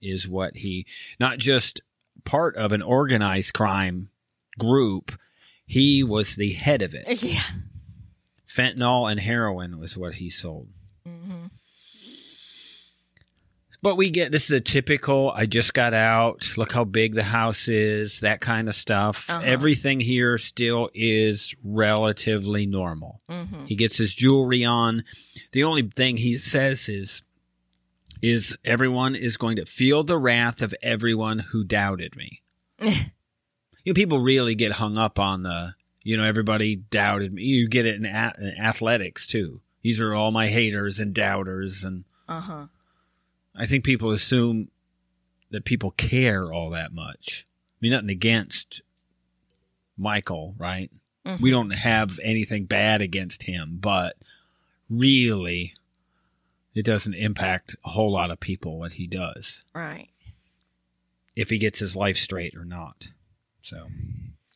is 0.00 0.28
what 0.28 0.56
he 0.56 0.86
not 1.20 1.38
just 1.38 1.80
part 2.24 2.56
of 2.56 2.72
an 2.72 2.82
organized 2.82 3.52
crime 3.54 4.08
group. 4.58 5.12
He 5.66 6.02
was 6.02 6.36
the 6.36 6.52
head 6.52 6.82
of 6.82 6.94
it. 6.94 7.22
Yeah. 7.22 7.40
Fentanyl 8.46 9.10
and 9.10 9.20
heroin 9.20 9.78
was 9.78 9.98
what 9.98 10.14
he 10.14 10.30
sold. 10.30 10.68
hmm 11.06 11.46
But 13.80 13.96
we 13.96 14.10
get 14.10 14.32
this 14.32 14.50
is 14.50 14.56
a 14.56 14.60
typical 14.60 15.30
I 15.30 15.46
just 15.46 15.72
got 15.72 15.94
out, 15.94 16.56
look 16.56 16.72
how 16.72 16.84
big 16.84 17.14
the 17.14 17.22
house 17.22 17.68
is, 17.68 18.20
that 18.20 18.40
kind 18.40 18.68
of 18.68 18.74
stuff. 18.74 19.30
Uh-huh. 19.30 19.40
Everything 19.44 20.00
here 20.00 20.36
still 20.38 20.90
is 20.94 21.54
relatively 21.62 22.66
normal. 22.66 23.20
hmm 23.28 23.64
He 23.66 23.76
gets 23.76 23.96
his 23.98 24.14
jewelry 24.14 24.64
on. 24.64 25.04
The 25.52 25.62
only 25.64 25.82
thing 25.82 26.16
he 26.16 26.38
says 26.38 26.88
is 26.88 27.22
is 28.20 28.58
everyone 28.64 29.14
is 29.14 29.36
going 29.36 29.56
to 29.56 29.64
feel 29.64 30.02
the 30.02 30.18
wrath 30.18 30.60
of 30.60 30.74
everyone 30.82 31.38
who 31.52 31.62
doubted 31.64 32.16
me. 32.16 32.42
you 32.80 32.92
know, 33.86 33.92
people 33.94 34.18
really 34.18 34.56
get 34.56 34.72
hung 34.72 34.98
up 34.98 35.20
on 35.20 35.44
the, 35.44 35.74
you 36.02 36.16
know, 36.16 36.24
everybody 36.24 36.74
doubted 36.74 37.32
me. 37.32 37.42
You 37.44 37.68
get 37.68 37.86
it 37.86 37.94
in, 37.94 38.06
a- 38.06 38.34
in 38.40 38.54
athletics 38.60 39.24
too. 39.26 39.58
These 39.82 40.00
are 40.00 40.12
all 40.14 40.32
my 40.32 40.48
haters 40.48 40.98
and 40.98 41.14
doubters 41.14 41.84
and 41.84 42.04
Uh 42.28 42.40
huh. 42.40 42.66
I 43.58 43.66
think 43.66 43.84
people 43.84 44.10
assume 44.12 44.70
that 45.50 45.64
people 45.64 45.90
care 45.90 46.52
all 46.52 46.70
that 46.70 46.92
much. 46.92 47.44
I 47.48 47.76
mean, 47.80 47.92
nothing 47.92 48.10
against 48.10 48.82
Michael, 49.96 50.54
right? 50.58 50.90
Mhm. 51.26 51.40
We 51.40 51.50
don't 51.50 51.70
have 51.70 52.18
anything 52.22 52.64
bad 52.66 53.02
against 53.02 53.42
him, 53.44 53.78
but 53.78 54.16
really, 54.88 55.74
it 56.74 56.84
doesn't 56.84 57.14
impact 57.14 57.74
a 57.84 57.90
whole 57.90 58.12
lot 58.12 58.30
of 58.30 58.38
people 58.40 58.78
what 58.78 58.92
he 58.92 59.06
does 59.08 59.64
Right. 59.74 60.08
if 61.34 61.50
he 61.50 61.58
gets 61.58 61.80
his 61.80 61.96
life 61.96 62.16
straight 62.16 62.54
or 62.54 62.64
not. 62.64 63.08
So 63.62 63.90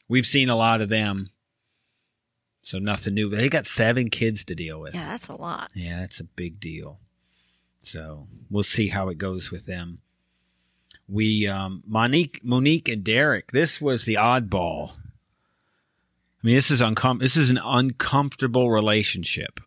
we've 0.09 0.26
seen 0.26 0.49
a 0.49 0.56
lot 0.56 0.80
of 0.80 0.88
them. 0.88 1.30
So 2.62 2.78
nothing 2.78 3.14
new. 3.14 3.28
They 3.28 3.49
got 3.49 3.66
seven 3.66 4.09
kids 4.09 4.44
to 4.44 4.54
deal 4.54 4.80
with. 4.80 4.94
Yeah, 4.94 5.09
that's 5.09 5.28
a 5.28 5.35
lot. 5.35 5.73
Yeah, 5.75 5.99
that's 6.00 6.21
a 6.21 6.25
big 6.25 6.61
deal. 6.61 7.00
So 7.83 8.25
we'll 8.49 8.62
see 8.62 8.89
how 8.89 9.09
it 9.09 9.19
goes 9.19 9.51
with 9.51 9.67
them. 9.67 9.99
We 11.09 11.47
um, 11.49 11.83
Monique, 11.87 12.41
Monique, 12.45 12.89
and 12.89 13.05
Derek. 13.05 13.51
This 13.53 13.81
was 13.81 14.05
the 14.05 14.15
oddball. 14.15 14.93
I 14.95 16.47
mean, 16.47 16.55
this 16.55 16.71
is 16.71 16.81
uncom- 16.81 17.21
This 17.21 17.37
is 17.37 17.51
an 17.51 17.61
uncomfortable 17.62 18.71
relationship. 18.71 19.61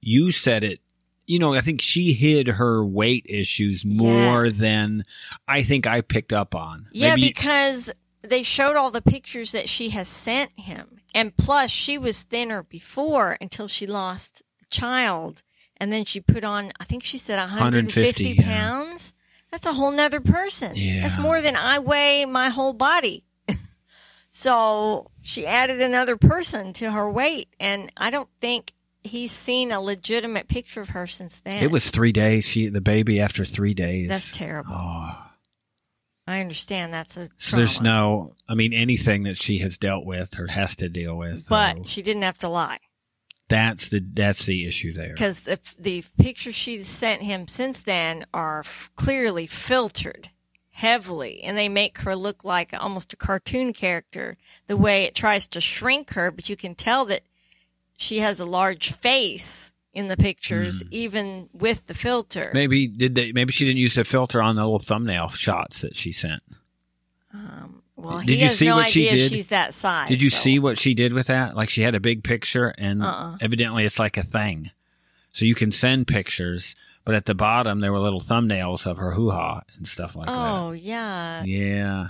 You 0.00 0.30
said 0.30 0.62
it. 0.64 0.80
You 1.26 1.38
know, 1.38 1.54
I 1.54 1.62
think 1.62 1.80
she 1.80 2.12
hid 2.12 2.48
her 2.48 2.84
weight 2.84 3.24
issues 3.28 3.84
more 3.84 4.44
Yes. 4.46 4.58
than 4.58 5.04
I 5.48 5.62
think 5.62 5.86
I 5.86 6.02
picked 6.02 6.34
up 6.34 6.54
on. 6.54 6.86
Yeah, 6.92 7.14
Maybe- 7.14 7.28
because 7.28 7.90
they 8.20 8.42
showed 8.42 8.76
all 8.76 8.90
the 8.90 9.00
pictures 9.02 9.52
that 9.52 9.68
she 9.68 9.88
has 9.90 10.06
sent 10.06 10.52
him. 10.58 11.00
And 11.14 11.34
plus, 11.36 11.70
she 11.70 11.96
was 11.96 12.22
thinner 12.22 12.62
before 12.62 13.38
until 13.40 13.68
she 13.68 13.86
lost 13.86 14.42
the 14.60 14.66
child. 14.70 15.42
And 15.78 15.92
then 15.92 16.04
she 16.04 16.20
put 16.20 16.44
on, 16.44 16.72
I 16.80 16.84
think 16.84 17.04
she 17.04 17.18
said 17.18 17.38
150, 17.38 18.00
150, 18.00 18.24
yeah. 18.24 18.58
pounds. 18.58 19.14
That's 19.50 19.66
a 19.66 19.72
whole 19.72 19.92
nother 19.92 20.20
person. 20.20 20.72
Yeah. 20.74 21.02
That's 21.02 21.20
more 21.20 21.40
than 21.40 21.56
I 21.56 21.78
weigh 21.78 22.24
my 22.24 22.48
whole 22.48 22.72
body. 22.72 23.24
so 24.30 25.10
she 25.22 25.46
added 25.46 25.80
another 25.80 26.16
person 26.16 26.72
to 26.74 26.90
her 26.90 27.10
weight. 27.10 27.48
And 27.60 27.92
I 27.96 28.10
don't 28.10 28.28
think 28.40 28.72
he's 29.02 29.32
seen 29.32 29.70
a 29.70 29.80
legitimate 29.80 30.48
picture 30.48 30.80
of 30.80 30.90
her 30.90 31.06
since 31.06 31.40
then. 31.40 31.62
it 31.62 31.70
was 31.70 31.90
three 31.90 32.12
days. 32.12 32.46
She 32.46 32.68
the 32.68 32.80
baby 32.80 33.20
after 33.20 33.44
three 33.44 33.74
days. 33.74 34.08
That's 34.08 34.36
terrible. 34.36 34.72
oh. 34.72 35.30
I 36.26 36.40
understand 36.40 36.94
that's 36.94 37.16
a 37.18 37.28
So 37.36 37.56
there's 37.56 37.82
no, 37.82 38.32
I 38.48 38.54
mean, 38.54 38.72
anything 38.72 39.24
that 39.24 39.36
she 39.36 39.58
has 39.58 39.76
dealt 39.76 40.06
with 40.06 40.38
or 40.38 40.46
has 40.46 40.74
to 40.76 40.88
deal 40.88 41.16
with. 41.16 41.46
But 41.48 41.76
oh, 41.80 41.82
she 41.84 42.00
didn't 42.00 42.22
have 42.22 42.38
to 42.38 42.48
lie. 42.48 42.78
That's 43.48 43.88
the 43.88 44.00
that's 44.00 44.46
the 44.46 44.66
issue 44.66 44.92
there. 44.92 45.12
because 45.12 45.42
the, 45.42 45.58
the 45.78 46.04
pictures 46.18 46.54
she's 46.54 46.88
sent 46.88 47.22
him 47.22 47.46
since 47.46 47.82
then 47.82 48.24
are 48.32 48.60
f- 48.60 48.90
clearly 48.96 49.46
filtered 49.46 50.28
heavily 50.70 51.42
and 51.42 51.56
they 51.56 51.68
make 51.68 51.98
her 51.98 52.16
look 52.16 52.42
like 52.42 52.74
almost 52.80 53.12
a 53.12 53.16
cartoon 53.16 53.72
character 53.72 54.36
the 54.66 54.76
way 54.76 55.04
it 55.04 55.14
tries 55.14 55.46
to 55.46 55.60
shrink 55.60 56.14
her 56.14 56.30
but 56.30 56.48
you 56.48 56.56
can 56.56 56.74
tell 56.74 57.04
that 57.04 57.22
she 57.96 58.18
has 58.18 58.40
a 58.40 58.44
large 58.44 58.92
face 58.92 59.72
in 59.92 60.08
the 60.08 60.16
pictures 60.16 60.80
hmm. 60.80 60.88
even 60.90 61.48
with 61.52 61.86
the 61.86 61.94
filter 61.94 62.50
Maybe 62.52 62.88
did 62.88 63.14
they? 63.14 63.30
Maybe 63.32 63.52
she 63.52 63.64
didn't 63.64 63.78
use 63.78 63.94
the 63.94 64.04
filter 64.04 64.42
on 64.42 64.56
the 64.56 64.64
little 64.64 64.80
thumbnail 64.80 65.28
shots 65.28 65.82
that 65.82 65.94
she 65.94 66.10
sent. 66.10 66.42
Um, 67.32 67.83
well 67.96 68.20
Did 68.20 68.40
you 68.40 68.48
see 68.48 68.66
no 68.66 68.76
what 68.76 68.88
she 68.88 69.08
did? 69.08 69.30
she's 69.30 69.46
that 69.48 69.72
size 69.74 70.08
Did 70.08 70.20
you 70.22 70.30
so- 70.30 70.38
see 70.38 70.58
what 70.58 70.78
she 70.78 70.94
did 70.94 71.12
with 71.12 71.26
that? 71.28 71.54
Like 71.56 71.68
she 71.70 71.82
had 71.82 71.94
a 71.94 72.00
big 72.00 72.24
picture, 72.24 72.72
and 72.78 73.02
Uh-uh. 73.02 73.38
evidently 73.40 73.84
it's 73.84 73.98
like 73.98 74.16
a 74.16 74.22
thing. 74.22 74.70
So 75.32 75.44
you 75.44 75.54
can 75.54 75.72
send 75.72 76.06
pictures, 76.06 76.76
but 77.04 77.14
at 77.14 77.26
the 77.26 77.34
bottom 77.34 77.80
there 77.80 77.92
were 77.92 77.98
little 78.00 78.20
thumbnails 78.20 78.86
of 78.86 78.98
her 78.98 79.12
hoo 79.12 79.30
ha 79.30 79.62
and 79.76 79.86
stuff 79.86 80.14
like 80.16 80.26
that. 80.26 80.36
oh 80.36 80.72
yeah. 80.72 81.42
Yeah, 81.44 82.08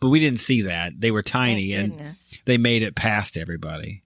but 0.00 0.08
we 0.10 0.20
didn't 0.20 0.40
see 0.40 0.62
that. 0.62 1.00
They 1.00 1.10
were 1.10 1.22
tiny, 1.22 1.72
and 1.72 2.16
they 2.44 2.58
made 2.58 2.82
it 2.82 2.94
past 2.94 3.36
everybody. 3.36 4.02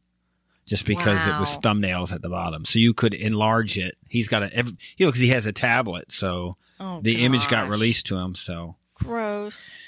just 0.66 0.86
because 0.86 1.26
it 1.26 1.36
was 1.40 1.58
thumbnails 1.58 2.12
at 2.12 2.22
the 2.22 2.28
bottom. 2.28 2.64
So 2.64 2.78
you 2.78 2.94
could 2.94 3.12
enlarge 3.12 3.76
it. 3.76 3.96
He's 4.08 4.28
got 4.28 4.44
a, 4.44 4.50
you 4.96 5.04
know, 5.04 5.10
because 5.10 5.20
he 5.20 5.28
has 5.30 5.44
a 5.46 5.52
tablet, 5.52 6.12
so 6.12 6.56
Oh, 6.78 7.00
the 7.02 7.24
image 7.24 7.48
got 7.48 7.68
released 7.68 8.06
to 8.06 8.16
him. 8.18 8.36
So 8.36 8.76
Gross. 8.94 9.80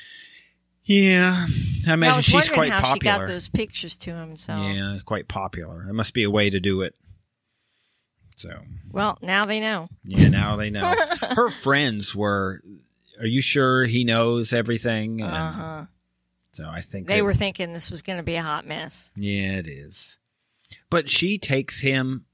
Yeah, 0.84 1.34
I 1.86 1.90
I 1.90 1.94
imagine 1.94 2.16
was 2.16 2.24
she's 2.24 2.48
quite 2.48 2.70
how 2.72 2.78
she 2.78 2.98
popular. 3.00 3.18
got 3.18 3.28
those 3.28 3.48
pictures 3.48 3.96
to 3.98 4.10
him. 4.12 4.36
So, 4.36 4.54
Yeah, 4.56 4.98
quite 5.04 5.28
popular. 5.28 5.86
It 5.88 5.92
must 5.94 6.14
be 6.14 6.22
a 6.24 6.30
way 6.30 6.50
to 6.50 6.60
do 6.60 6.82
it. 6.82 6.94
So 8.36 8.50
well, 8.90 9.18
now 9.22 9.44
they 9.44 9.60
know. 9.60 9.88
yeah, 10.04 10.28
now 10.28 10.56
they 10.56 10.70
know. 10.70 10.92
Her 11.20 11.50
friends 11.50 12.14
were. 12.16 12.60
Are 13.20 13.26
you 13.26 13.42
sure 13.42 13.84
he 13.84 14.04
knows 14.04 14.52
everything? 14.52 15.22
Uh 15.22 15.52
huh. 15.52 15.84
So 16.52 16.68
I 16.68 16.80
think 16.80 17.06
They 17.06 17.22
were 17.22 17.34
thinking 17.34 17.72
this 17.72 17.90
was 17.90 18.02
going 18.02 18.18
to 18.18 18.22
be 18.22 18.34
a 18.36 18.42
hot 18.42 18.66
mess. 18.66 19.12
Yeah, 19.16 19.52
it 19.58 19.66
is. 19.68 20.18
But 20.90 21.08
she 21.08 21.38
takes 21.38 21.80
him 21.80 22.26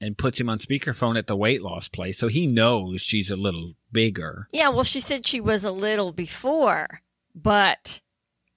and 0.00 0.18
puts 0.18 0.38
him 0.40 0.48
on 0.50 0.58
speakerphone 0.58 1.16
at 1.16 1.26
the 1.28 1.36
weight 1.36 1.62
loss 1.62 1.88
place, 1.88 2.18
so 2.18 2.28
he 2.28 2.46
knows 2.46 3.00
she's 3.00 3.30
a 3.30 3.36
little 3.36 3.74
bigger. 3.90 4.48
Yeah, 4.52 4.68
well, 4.68 4.84
she 4.84 5.00
said 5.00 5.26
she 5.26 5.40
was 5.40 5.64
a 5.64 5.70
little 5.72 6.12
before, 6.12 7.00
but 7.34 8.00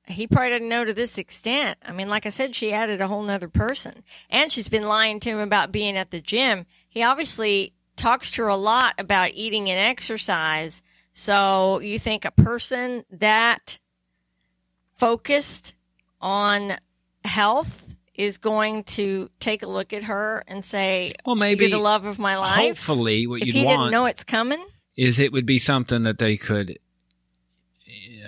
he 0.06 0.28
probably 0.28 0.52
didn't 0.52 0.70
know 0.70 0.86
to 0.86 0.94
this 0.94 1.18
extent. 1.18 1.78
I 1.86 1.92
mean, 1.92 2.08
like 2.08 2.26
I 2.26 2.30
said, 2.30 2.56
she 2.56 2.72
added 2.72 3.02
a 3.02 3.08
whole 3.08 3.24
nother 3.24 3.50
person. 3.50 4.04
And 4.30 4.52
she's 4.52 4.70
been 4.70 4.84
lying 4.84 5.20
to 5.22 5.30
him 5.32 5.40
about 5.40 5.72
being 5.72 5.98
at 5.98 6.12
the 6.12 6.22
gym. 6.22 6.66
He 6.88 7.04
obviously 7.04 7.74
talks 7.98 8.32
to 8.32 8.44
her 8.44 8.48
a 8.48 8.56
lot 8.56 8.96
about 9.00 9.32
eating 9.34 9.70
and 9.70 9.80
exercise. 9.80 10.82
So 11.12 11.80
you 11.80 12.00
think 12.00 12.24
a 12.26 12.32
person 12.32 13.04
that 13.12 13.80
focused 14.96 15.76
on 16.22 16.78
health 17.26 17.96
is 18.16 18.38
going 18.38 18.84
to 18.84 19.30
take 19.40 19.62
a 19.62 19.68
look 19.68 19.94
at 19.94 20.04
her 20.06 20.44
and 20.48 20.64
say, 20.64 21.14
Well, 21.26 21.36
maybe 21.36 21.66
You're 21.66 21.78
the 21.78 21.84
love 21.84 22.06
of 22.06 22.18
my 22.18 22.38
life? 22.38 22.56
hopefully 22.56 23.28
what 23.28 23.42
if 23.42 23.48
you'd 23.48 23.56
he 23.56 23.62
didn't 23.62 23.80
want 23.80 23.92
know 23.92 24.06
it's 24.06 24.24
coming? 24.24 24.64
is 24.96 25.20
it 25.20 25.32
would 25.32 25.46
be 25.46 25.60
something 25.60 26.04
that 26.04 26.18
they 26.18 26.38
could 26.38 26.78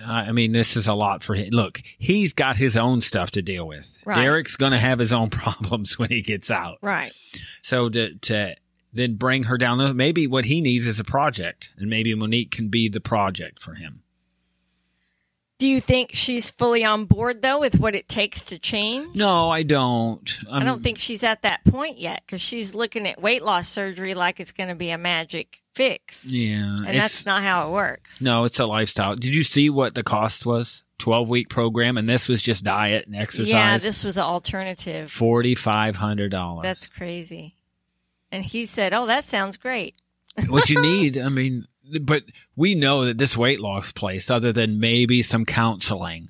I 0.07 0.31
mean, 0.31 0.51
this 0.51 0.75
is 0.75 0.87
a 0.87 0.93
lot 0.93 1.23
for 1.23 1.33
him. 1.33 1.49
Look, 1.51 1.81
he's 1.97 2.33
got 2.33 2.57
his 2.57 2.77
own 2.77 3.01
stuff 3.01 3.31
to 3.31 3.41
deal 3.41 3.67
with. 3.67 3.97
Right. 4.05 4.15
Derek's 4.15 4.55
going 4.55 4.71
to 4.71 4.77
have 4.77 4.99
his 4.99 5.13
own 5.13 5.29
problems 5.31 5.97
when 5.97 6.09
he 6.09 6.21
gets 6.21 6.51
out. 6.51 6.77
Right. 6.81 7.11
So 7.61 7.89
to, 7.89 8.15
to 8.15 8.55
then 8.93 9.15
bring 9.15 9.43
her 9.43 9.57
down, 9.57 9.95
maybe 9.95 10.27
what 10.27 10.45
he 10.45 10.61
needs 10.61 10.87
is 10.87 10.99
a 10.99 11.03
project, 11.03 11.73
and 11.77 11.89
maybe 11.89 12.13
Monique 12.15 12.51
can 12.51 12.69
be 12.69 12.89
the 12.89 13.01
project 13.01 13.59
for 13.59 13.75
him. 13.75 14.03
Do 15.59 15.67
you 15.67 15.81
think 15.81 16.11
she's 16.13 16.49
fully 16.49 16.83
on 16.85 17.05
board 17.05 17.41
though 17.41 17.59
with 17.59 17.79
what 17.79 17.93
it 17.93 18.07
takes 18.07 18.41
to 18.43 18.57
change? 18.57 19.15
No, 19.15 19.49
I 19.49 19.63
don't. 19.63 20.39
I 20.51 20.63
don't 20.63 20.81
think 20.81 20.97
she's 20.97 21.21
at 21.23 21.41
that 21.43 21.63
point 21.65 21.97
yet 21.99 22.23
because 22.25 22.41
she's 22.41 22.73
looking 22.73 23.05
at 23.07 23.21
weight 23.21 23.43
loss 23.43 23.67
surgery 23.67 24.13
like 24.13 24.39
it's 24.39 24.53
going 24.53 24.69
to 24.69 24.75
be 24.75 24.89
a 24.89 24.97
magic 24.97 25.59
fix, 25.75 26.25
Yeah, 26.25 26.83
and 26.87 26.95
that's 26.97 27.25
not 27.25 27.41
how 27.43 27.67
it 27.69 27.73
works. 27.73 28.21
no, 28.21 28.45
it's 28.45 28.59
a 28.59 28.65
lifestyle. 28.65 29.15
Did 29.15 29.35
you 29.35 29.43
see 29.43 29.69
what 29.69 29.95
the 29.95 30.03
cost 30.03 30.45
was? 30.45 30.83
Twelve 30.97 31.29
week 31.29 31.49
program, 31.49 31.97
and 31.97 32.09
this 32.09 32.27
was 32.27 32.41
just 32.43 32.63
diet 32.65 33.05
and 33.05 33.15
exercise. 33.15 33.49
yeah, 33.53 33.77
this 33.77 34.03
was 34.03 34.17
an 34.17 34.23
alternative. 34.23 35.09
forty 35.11 35.55
five 35.55 35.95
hundred 35.97 36.31
dollars. 36.31 36.63
That's 36.63 36.87
crazy. 36.89 37.55
And 38.31 38.43
he 38.43 38.65
said, 38.65 38.93
"Oh, 38.93 39.05
that 39.07 39.23
sounds 39.23 39.55
great." 39.57 39.95
what 40.47 40.69
you 40.69 40.81
need. 40.81 41.17
I 41.17 41.29
mean, 41.29 41.65
but 42.01 42.23
we 42.55 42.75
know 42.75 43.05
that 43.05 43.17
this 43.17 43.37
weight 43.37 43.59
loss 43.59 43.91
place, 43.91 44.29
other 44.29 44.51
than 44.51 44.79
maybe 44.79 45.21
some 45.23 45.45
counseling, 45.45 46.29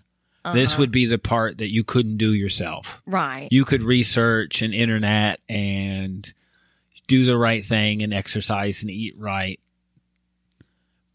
this 0.53 0.71
Uh-huh. 0.73 0.81
would 0.81 0.91
be 0.91 1.05
the 1.05 1.19
part 1.19 1.57
that 1.57 1.71
you 1.71 1.83
couldn't 1.83 2.17
do 2.17 2.33
yourself. 2.33 3.01
Right. 3.05 3.47
You 3.51 3.65
could 3.65 3.81
research 3.81 4.61
and 4.61 4.73
internet 4.73 5.39
and 5.49 6.31
do 7.07 7.25
the 7.25 7.37
right 7.37 7.63
thing 7.63 8.01
and 8.03 8.13
exercise 8.13 8.81
and 8.81 8.89
eat 8.91 9.15
right. 9.17 9.59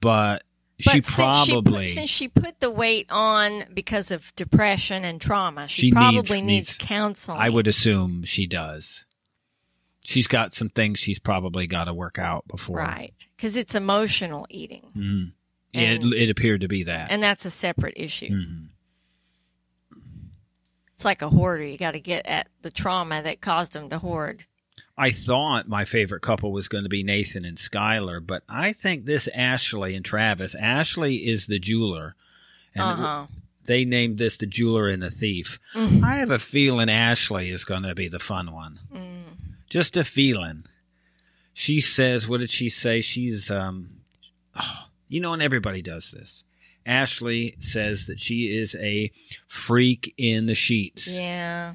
But, 0.00 0.42
she 0.78 1.00
But 1.00 1.04
since 1.06 1.14
probably 1.14 1.86
she 1.86 1.92
put, 1.92 1.94
since 1.94 2.10
she 2.10 2.28
put 2.28 2.60
the 2.60 2.70
weight 2.70 3.06
on 3.10 3.64
because 3.72 4.10
of 4.10 4.34
depression 4.36 5.04
and 5.04 5.20
trauma, 5.20 5.68
she, 5.68 5.82
She 5.88 5.92
probably 5.92 6.42
needs, 6.42 6.42
needs- 6.42 6.76
counseling. 6.78 7.38
I 7.40 7.48
would 7.48 7.66
assume 7.66 8.24
she 8.24 8.46
does. 8.46 9.03
She's 10.04 10.26
got 10.28 10.52
some 10.54 10.68
things 10.68 10.98
she's 11.00 11.18
probably 11.18 11.66
got 11.66 11.84
to 11.84 11.94
work 11.94 12.18
out 12.18 12.46
before. 12.46 12.76
right 12.78 13.12
because 13.36 13.56
it's 13.56 13.74
emotional 13.74 14.46
eating, 14.50 14.92
Mm. 14.96 15.32
Yeah, 15.72 15.80
it, 15.92 16.02
And- 16.04 16.14
it 16.14 16.30
appeared 16.30 16.60
to 16.60 16.68
be 16.68 16.84
that. 16.84 17.10
and 17.10 17.22
that's 17.22 17.44
a 17.44 17.50
separate 17.50 17.94
issue. 17.96 18.28
Mhm. 18.30 18.68
It's 20.94 21.04
like 21.04 21.22
a 21.22 21.28
hoarder. 21.28 21.64
You 21.64 21.76
got 21.78 21.92
to 21.92 22.00
get 22.00 22.26
at 22.26 22.48
the 22.62 22.70
trauma 22.70 23.22
that 23.22 23.40
caused 23.40 23.74
him 23.74 23.88
to 23.90 23.98
hoard. 23.98 24.44
I 24.96 25.10
thought 25.10 25.68
my 25.68 25.84
favorite 25.84 26.20
couple 26.22 26.52
was 26.52 26.68
going 26.68 26.84
to 26.84 26.88
be 26.90 27.02
Nathan 27.02 27.44
and 27.44 27.56
Skylar, 27.56 28.24
but 28.24 28.44
I 28.48 28.72
think 28.72 29.04
this 29.06 29.26
Ashley 29.34 29.96
and 29.96 30.04
Travis. 30.04 30.54
Ashley 30.54 31.16
is 31.16 31.48
the 31.48 31.58
jeweler, 31.58 32.14
and 32.76 32.82
Uh 32.84 32.94
huh. 32.96 33.26
they 33.64 33.84
named 33.84 34.18
this 34.18 34.36
the 34.36 34.46
jeweler 34.46 34.88
and 34.88 35.02
the 35.02 35.10
thief. 35.10 35.58
Mm. 35.74 36.04
I 36.04 36.16
have 36.18 36.30
a 36.30 36.38
feeling 36.38 36.88
Ashley 36.88 37.48
is 37.48 37.64
going 37.64 37.82
to 37.82 37.94
be 37.96 38.06
the 38.06 38.20
fun 38.20 38.52
one. 38.52 38.78
Just 39.74 39.96
a 39.96 40.04
feeling. 40.04 40.62
She 41.52 41.80
says, 41.80 42.28
"What 42.28 42.38
did 42.38 42.50
she 42.50 42.68
say?" 42.68 43.00
She's, 43.00 43.50
um, 43.50 44.02
oh, 44.54 44.84
you 45.08 45.20
know, 45.20 45.32
and 45.32 45.42
everybody 45.42 45.82
does 45.82 46.12
this. 46.12 46.44
Ashley 46.86 47.56
says 47.58 48.06
that 48.06 48.20
she 48.20 48.56
is 48.56 48.76
a 48.80 49.10
freak 49.48 50.14
in 50.16 50.46
the 50.46 50.54
sheets. 50.54 51.18
Yeah. 51.18 51.74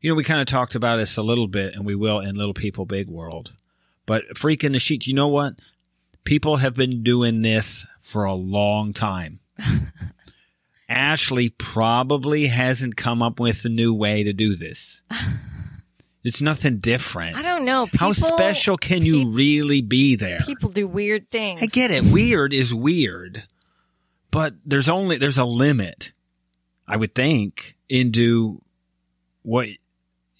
You 0.00 0.10
know, 0.10 0.14
we 0.14 0.22
kind 0.22 0.38
of 0.38 0.46
talked 0.46 0.76
about 0.76 0.98
this 0.98 1.16
a 1.16 1.24
little 1.24 1.48
bit, 1.48 1.74
and 1.74 1.84
we 1.84 1.96
will 1.96 2.20
in 2.20 2.36
Little 2.36 2.54
People 2.54 2.84
Big 2.84 3.08
World. 3.08 3.52
But 4.06 4.38
freak 4.38 4.62
in 4.62 4.70
the 4.70 4.78
sheets, 4.78 5.08
you 5.08 5.14
know 5.14 5.26
what? 5.26 5.54
People 6.22 6.58
have 6.58 6.74
been 6.74 7.02
doing 7.02 7.42
this 7.42 7.84
for 7.98 8.22
a 8.22 8.32
long 8.32 8.92
time. 8.92 9.40
Ashley 10.88 11.48
probably 11.48 12.46
hasn't 12.46 12.96
come 12.96 13.24
up 13.24 13.40
with 13.40 13.64
a 13.64 13.68
new 13.68 13.92
way 13.92 14.22
to 14.22 14.32
do 14.32 14.54
this. 14.54 15.02
It's 16.26 16.42
nothing 16.42 16.78
different. 16.78 17.36
I 17.36 17.42
don't 17.42 17.64
know. 17.64 17.86
How 17.96 18.10
special 18.10 18.76
can 18.76 19.02
you 19.02 19.30
really 19.30 19.80
be 19.80 20.16
there? 20.16 20.40
People 20.44 20.70
do 20.70 20.88
weird 20.88 21.30
things. 21.30 21.62
I 21.62 21.66
get 21.66 21.92
it. 21.92 22.02
Weird 22.02 22.52
is 22.52 22.74
weird, 22.74 23.44
but 24.32 24.54
there's 24.64 24.88
only 24.88 25.18
there's 25.18 25.38
a 25.38 25.44
limit. 25.44 26.10
I 26.88 26.96
would 26.96 27.14
think 27.14 27.76
into 27.88 28.58
what 29.42 29.68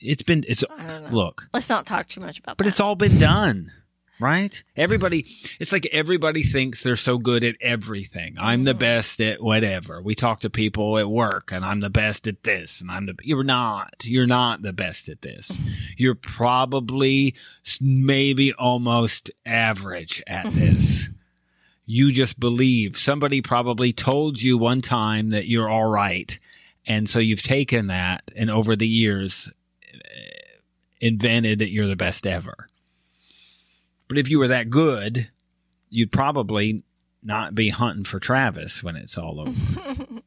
it's 0.01 0.23
been. 0.25 0.45
It's 0.49 0.65
I 0.77 0.87
don't 0.89 1.05
know. 1.05 1.17
look, 1.17 1.49
Let's 1.55 1.69
not 1.69 1.87
talk 1.87 2.09
too 2.09 2.21
much 2.21 2.41
about 2.41 2.57
but 2.57 2.65
that. 2.65 2.71
it's 2.71 2.81
all 2.81 2.97
been 2.97 3.19
done, 3.21 3.71
right? 4.19 4.63
Everybody, 4.77 5.21
it's 5.61 5.73
like 5.73 5.87
everybody 5.93 6.43
thinks 6.43 6.83
they're 6.83 6.97
so 6.97 7.19
good 7.19 7.45
at 7.45 7.57
everything. 7.61 8.37
I'm 8.39 8.65
the 8.65 8.75
best 8.75 9.21
at 9.21 9.43
whatever. 9.43 10.01
We 10.03 10.15
talk 10.15 10.41
to 10.41 10.51
people 10.51 10.99
at 10.99 11.09
work, 11.09 11.53
and 11.53 11.65
I'm 11.65 11.81
the 11.81 11.91
best 11.91 12.27
at 12.27 12.43
this, 12.43 12.81
and 12.81 12.91
I'm 12.91 13.07
the. 13.07 13.15
You're 13.23 13.45
not. 13.45 14.05
You're 14.05 14.27
not 14.27 14.63
the 14.63 14.73
best 14.73 15.09
at 15.09 15.23
this. 15.23 15.59
You're 15.97 16.15
probably 16.15 17.35
maybe 17.81 18.53
almost 18.55 19.31
average 19.45 20.23
at 20.27 20.53
this. 20.53 21.09
You 21.85 22.13
just 22.13 22.41
believe 22.41 22.99
somebody 22.99 23.41
probably 23.41 23.93
told 23.93 24.43
you 24.43 24.59
one 24.59 24.81
time 24.81 25.31
that 25.31 25.47
you're 25.47 25.69
all 25.69 25.89
right. 25.89 26.37
And 26.87 27.09
so 27.09 27.19
you've 27.19 27.43
taken 27.43 27.89
that 27.89 28.33
and 28.37 28.51
over 28.51 28.75
the 28.77 28.89
years 28.89 29.53
eh, 29.93 29.99
invented 31.01 31.61
that 31.61 31.71
you're 31.71 31.87
the 31.87 31.97
best 31.97 32.27
ever. 32.27 32.69
But 34.09 34.19
if 34.19 34.31
you 34.31 34.39
were 34.39 34.49
that 34.49 34.71
good, 34.71 35.31
you'd 35.91 36.13
probably 36.13 36.83
not 37.23 37.55
be 37.55 37.71
hunting 37.71 38.05
for 38.05 38.19
Travis 38.19 38.83
when 38.83 38.95
it's 38.97 39.19
all 39.19 39.41
over. 39.41 39.53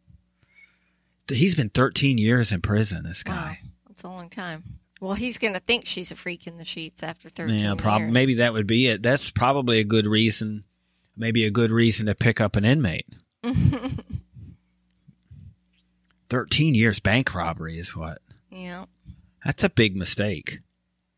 He's 1.29 1.55
been 1.55 1.69
13 1.69 2.17
years 2.17 2.51
in 2.51 2.61
prison, 2.61 3.03
this 3.03 3.23
Wow. 3.25 3.33
guy. 3.35 3.59
That's 3.87 4.03
a 4.03 4.07
long 4.09 4.29
time. 4.29 4.63
Well, 4.99 5.13
he's 5.13 5.37
going 5.37 5.53
to 5.53 5.59
think 5.61 5.85
she's 5.85 6.11
a 6.11 6.15
freak 6.15 6.45
in 6.47 6.57
the 6.57 6.65
sheets 6.65 7.03
after 7.03 7.29
13 7.29 7.57
Yeah, 7.59 7.75
prob- 7.75 8.01
years. 8.01 8.11
maybe 8.13 8.33
that 8.35 8.51
would 8.51 8.67
be 8.67 8.87
it. 8.87 9.01
That's 9.03 9.29
probably 9.31 9.79
a 9.79 9.83
good 9.85 10.05
reason, 10.07 10.63
maybe 11.15 11.45
a 11.45 11.51
good 11.51 11.71
reason 11.71 12.07
to 12.07 12.15
pick 12.15 12.41
up 12.41 12.55
an 12.57 12.65
inmate. 12.65 13.05
13 16.29 16.75
years 16.75 16.99
bank 16.99 17.33
robbery 17.33 17.75
is 17.75 17.95
what? 17.95 18.17
Yeah, 18.51 18.85
That's 19.45 19.63
a 19.63 19.69
big 19.69 19.95
mistake. 19.95 20.59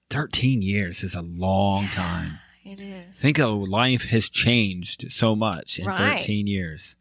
13 0.09 0.61
years 0.61 1.03
is 1.03 1.15
a 1.15 1.21
long 1.21 1.87
time. 1.87 2.39
It 2.63 2.79
is. 2.79 3.19
Think 3.19 3.39
of 3.39 3.67
life 3.67 4.05
has 4.09 4.29
changed 4.29 5.11
so 5.11 5.35
much 5.35 5.79
in 5.79 5.85
Right. 5.87 6.19
13 6.21 6.47
years. 6.47 6.95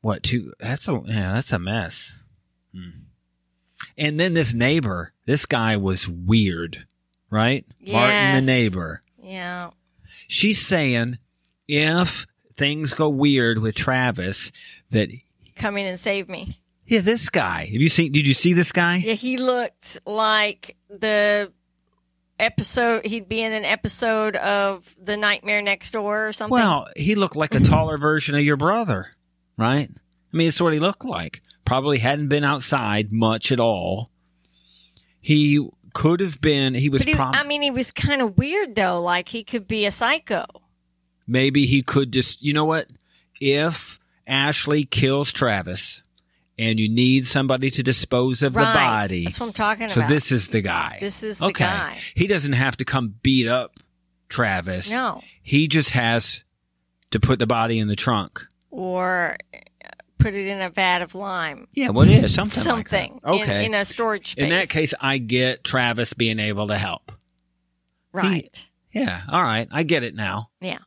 What 0.00 0.22
two? 0.22 0.52
That's 0.60 0.88
a 0.88 1.02
yeah, 1.06 1.32
that's 1.34 1.52
a 1.52 1.58
mess. 1.58 2.22
Hmm. 2.74 2.90
And 3.98 4.20
then 4.20 4.34
this 4.34 4.54
neighbor, 4.54 5.12
this 5.26 5.46
guy 5.46 5.76
was 5.76 6.08
weird, 6.08 6.86
right? 7.30 7.64
Martin 7.86 8.34
the 8.34 8.42
neighbor. 8.42 9.02
yeah. 9.22 9.70
She's 10.28 10.60
saying 10.64 11.18
if 11.68 12.26
things 12.52 12.94
go 12.94 13.08
weird 13.08 13.58
with 13.58 13.74
Travis, 13.74 14.50
that 14.90 15.10
Come 15.56 15.76
in 15.78 15.86
and 15.86 15.98
save 15.98 16.28
me. 16.28 16.48
Yeah, 16.84 17.00
this 17.00 17.28
guy. 17.30 17.64
Have 17.64 17.82
you 17.82 17.88
seen? 17.88 18.12
Did 18.12 18.26
you 18.28 18.34
see 18.34 18.52
this 18.52 18.70
guy? 18.72 18.96
Yeah, 18.96 19.14
he 19.14 19.38
looked 19.38 19.98
like 20.06 20.76
the 20.88 21.52
episode. 22.38 23.06
He'd 23.06 23.28
be 23.28 23.42
in 23.42 23.52
an 23.52 23.64
episode 23.64 24.36
of 24.36 24.94
The 25.02 25.16
Nightmare 25.16 25.62
Next 25.62 25.90
Door 25.92 26.28
or 26.28 26.32
something. 26.32 26.52
Well, 26.58 26.86
he 26.96 27.14
looked 27.14 27.36
like 27.36 27.54
a 27.54 27.60
taller 27.60 27.98
version 27.98 28.34
of 28.34 28.42
your 28.42 28.56
brother, 28.56 29.08
right? 29.56 29.88
I 29.90 30.36
mean, 30.36 30.48
it's 30.48 30.60
what 30.60 30.72
he 30.72 30.78
looked 30.78 31.04
like. 31.04 31.40
Probably 31.64 31.98
hadn't 31.98 32.28
been 32.28 32.44
outside 32.44 33.12
much 33.12 33.50
at 33.50 33.60
all. 33.60 34.10
He 35.20 35.68
could 35.92 36.20
have 36.20 36.40
been. 36.40 36.74
He 36.74 36.88
was. 36.88 37.02
he, 37.02 37.14
prob- 37.14 37.34
I 37.36 37.44
mean, 37.44 37.62
he 37.62 37.70
was 37.70 37.90
kind 37.90 38.22
of 38.22 38.38
weird 38.38 38.74
though. 38.74 39.00
Like 39.00 39.28
he 39.28 39.42
could 39.42 39.66
be 39.66 39.86
a 39.86 39.90
psycho. 39.90 40.44
maybe 41.26 41.64
he 41.66 41.82
could 41.82 42.12
just. 42.12 42.42
You 42.42 42.52
know 42.52 42.66
what? 42.66 42.86
If 43.40 43.98
Ashley 44.26 44.84
kills 44.84 45.32
Travis, 45.32 46.02
and 46.58 46.80
you 46.80 46.88
need 46.88 47.26
somebody 47.26 47.70
to 47.70 47.82
dispose 47.82 48.42
of 48.42 48.54
the 48.54 48.60
right. 48.60 48.74
body, 48.74 49.24
That's 49.24 49.38
what 49.40 49.46
I'm 49.46 49.52
talking 49.52 49.88
so 49.88 50.00
about. 50.00 50.08
So 50.08 50.14
this 50.14 50.32
is 50.32 50.48
the 50.48 50.60
guy. 50.62 50.98
This 51.00 51.22
is 51.22 51.38
the 51.38 51.46
okay. 51.46 51.64
guy. 51.64 51.98
He 52.14 52.26
doesn't 52.26 52.54
have 52.54 52.76
to 52.78 52.84
come 52.84 53.14
beat 53.22 53.46
up 53.46 53.72
Travis. 54.28 54.90
no, 54.90 55.20
He 55.42 55.68
just 55.68 55.90
has 55.90 56.44
to 57.10 57.20
put 57.20 57.38
the 57.38 57.46
body 57.46 57.78
in 57.78 57.88
the 57.88 57.96
trunk. 57.96 58.40
or 58.70 59.36
put 60.18 60.34
it 60.34 60.46
in 60.46 60.60
a 60.60 60.70
vat 60.70 61.02
of 61.02 61.14
lime. 61.14 61.68
Yeah, 61.72 61.90
what 61.90 62.08
is 62.08 62.34
something? 62.34 62.64
like. 62.64 62.88
Something. 62.88 63.20
Okay. 63.24 63.66
In, 63.66 63.74
in 63.74 63.80
a 63.80 63.84
storage 63.84 64.32
space. 64.32 64.42
In 64.44 64.50
that 64.50 64.68
case, 64.68 64.92
I 65.00 65.18
get 65.18 65.62
Travis 65.62 66.14
being 66.14 66.38
able 66.40 66.66
to 66.68 66.76
help. 66.76 67.12
right? 68.12 68.70
Yeah, 68.92 69.20
all 69.30 69.42
right, 69.42 69.68
I 69.70 69.82
get 69.82 70.04
it 70.04 70.14
now. 70.14 70.50
yeah. 70.60 70.78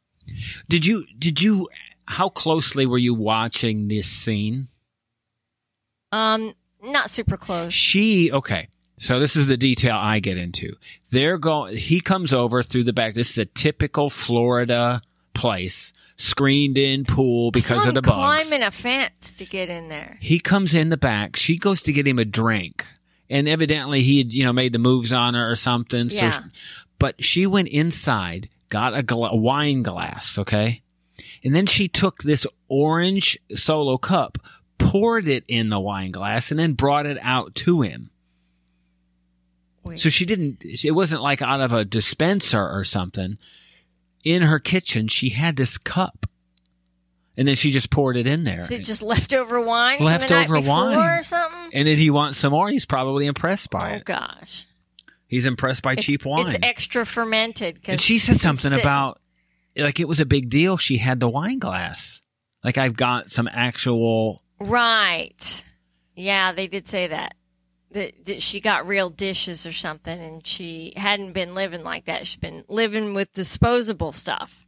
Did 0.68 0.86
you? 0.86 1.06
Did 1.18 1.42
you? 1.42 1.70
How 2.08 2.30
closely 2.30 2.86
were 2.86 2.98
you 2.98 3.14
watching 3.14 3.88
this 3.88 4.08
scene? 4.08 4.68
Um, 6.12 6.54
not 6.84 7.10
super 7.10 7.38
close. 7.38 7.74
She 7.74 8.32
okay. 8.32 8.68
So 8.98 9.20
this 9.20 9.36
is 9.36 9.48
the 9.48 9.58
detail 9.58 9.96
I 9.98 10.20
get 10.20 10.38
into. 10.38 10.74
They're 11.12 11.38
going. 11.38 11.78
He 11.78 12.02
comes 12.02 12.34
over 12.34 12.64
through 12.64 12.84
the 12.84 12.94
back. 12.94 13.14
This 13.14 13.32
is 13.32 13.38
a 13.38 13.46
typical 13.46 14.10
Florida 14.10 15.02
place, 15.34 15.94
screened 16.18 16.78
in 16.78 17.06
pool 17.06 17.52
because 17.52 17.86
of 17.88 17.94
the 17.94 18.02
bugs. 18.02 18.16
climbing 18.16 18.62
a 18.66 18.72
fence 18.72 19.34
to 19.36 19.46
get 19.46 19.70
in 19.70 19.88
there. 19.88 20.18
He 20.20 20.40
comes 20.40 20.74
in 20.74 20.90
the 20.90 20.98
back. 20.98 21.38
She 21.38 21.58
goes 21.58 21.82
to 21.84 21.94
get 21.94 22.06
him 22.08 22.20
a 22.20 22.26
drink. 22.26 22.86
And 23.30 23.48
evidently 23.48 24.02
he 24.02 24.18
had, 24.18 24.34
you 24.34 24.44
know, 24.44 24.52
made 24.52 24.74
the 24.74 24.80
moves 24.80 25.14
on 25.14 25.34
her 25.36 25.50
or 25.50 25.56
something. 25.56 26.10
So, 26.10 26.26
Yeah. 26.26 26.40
but 26.98 27.24
she 27.24 27.46
went 27.48 27.68
inside, 27.70 28.50
got 28.70 28.98
a, 28.98 29.04
gla- 29.04 29.30
a 29.30 29.36
wine 29.36 29.84
glass. 29.84 30.38
Okay. 30.40 30.82
And 31.44 31.56
then 31.56 31.68
she 31.68 31.88
took 31.88 32.24
this 32.24 32.46
orange 32.68 33.38
solo 33.52 33.98
cup, 33.98 34.40
poured 34.90 35.28
it 35.28 35.44
in 35.48 35.70
the 35.70 35.80
wine 35.80 36.12
glass 36.12 36.50
and 36.52 36.60
then 36.60 36.74
brought 36.74 37.06
it 37.06 37.18
out 37.22 37.54
to 37.56 37.82
him. 37.82 38.10
Wait. 39.84 40.00
So 40.00 40.10
she 40.10 40.26
didn't, 40.26 40.64
it 40.66 40.92
wasn't 40.92 41.22
like 41.22 41.42
out 41.42 41.62
of 41.62 41.72
a 41.72 41.86
dispenser 41.86 42.62
or 42.62 42.84
something. 42.84 43.38
In 44.24 44.42
her 44.42 44.60
kitchen, 44.60 45.08
she 45.08 45.30
had 45.30 45.56
this 45.56 45.78
cup. 45.78 46.26
And 47.38 47.48
then 47.48 47.56
she 47.56 47.72
just 47.72 47.90
poured 47.90 48.18
it 48.18 48.28
in 48.28 48.44
there. 48.44 48.60
Is 48.62 48.72
it 48.72 48.84
just 48.84 49.02
leftover 49.02 49.62
wine? 49.62 49.98
from 49.98 50.06
the 50.08 50.12
night 50.12 50.30
Leftover 50.30 50.60
wine. 50.60 50.98
or 51.20 51.24
something? 51.24 51.70
And 51.74 51.88
then 51.88 51.98
he 51.98 52.10
wants 52.10 52.38
some 52.38 52.52
more. 52.52 52.70
He's 52.70 52.86
probably 52.86 53.28
impressed 53.28 53.70
by 53.70 53.92
Oh 53.92 53.96
it. 53.96 54.00
Oh, 54.02 54.04
gosh, 54.06 54.66
He's 55.28 55.46
impressed 55.46 55.84
by 55.84 55.94
it's, 55.94 56.04
cheap 56.04 56.26
wine. 56.26 56.48
It's 56.48 56.58
extra 56.64 57.06
fermented. 57.06 57.80
and 57.88 58.02
she 58.02 58.18
said 58.18 58.40
something 58.40 58.74
about 58.74 59.22
like 59.78 60.00
it 60.00 60.08
was 60.08 60.20
a 60.20 60.26
big 60.26 60.50
deal. 60.50 60.76
She 60.76 60.98
had 60.98 61.20
the 61.20 61.30
wine 61.30 61.60
glass. 61.60 62.22
Like 62.64 62.78
I've 62.78 62.98
got 62.98 63.30
some 63.30 63.48
actual. 63.54 64.42
Right. 64.60 65.64
Yeah, 66.16 66.52
they 66.52 66.68
did 66.68 66.88
say 66.88 67.08
that. 67.08 67.36
That, 67.92 68.26
that 68.26 68.42
she 68.44 68.60
got 68.60 68.86
real 68.86 69.10
dishes 69.10 69.66
or 69.66 69.72
something, 69.74 70.20
and 70.20 70.46
she 70.46 70.94
hadn't 70.96 71.32
been 71.34 71.56
living 71.56 71.84
like 71.84 72.06
that. 72.06 72.28
She's 72.28 72.36
been 72.40 72.64
living 72.68 73.16
with 73.16 73.34
disposable 73.34 74.12
stuff, 74.12 74.68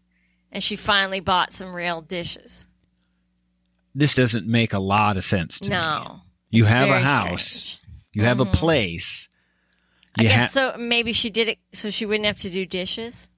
and 0.51 0.63
she 0.63 0.75
finally 0.75 1.19
bought 1.19 1.54
some 1.54 1.73
real 1.75 2.01
dishes. 2.01 2.65
This 3.93 4.15
doesn't 4.15 4.47
make 4.47 4.73
a 4.73 4.80
lot 4.80 5.17
of 5.17 5.23
sense 5.23 5.60
to 5.60 5.69
me. 5.69 5.75
No, 5.75 6.21
You 6.49 6.65
have 6.65 6.89
a 6.89 6.99
house. 6.99 7.45
strange. 7.45 7.80
You 8.13 8.23
have 8.23 8.39
a 8.39 8.45
Mhm. 8.45 8.54
place. 8.54 9.30
I 10.17 10.23
guess 10.23 10.41
ha- 10.56 10.71
so. 10.73 10.77
Maybe 10.80 11.13
she 11.13 11.30
did 11.30 11.47
it 11.47 11.60
so 11.73 11.89
she 11.91 12.06
wouldn't 12.08 12.25
have 12.25 12.39
to 12.39 12.49
do 12.49 12.65
dishes. 12.65 13.30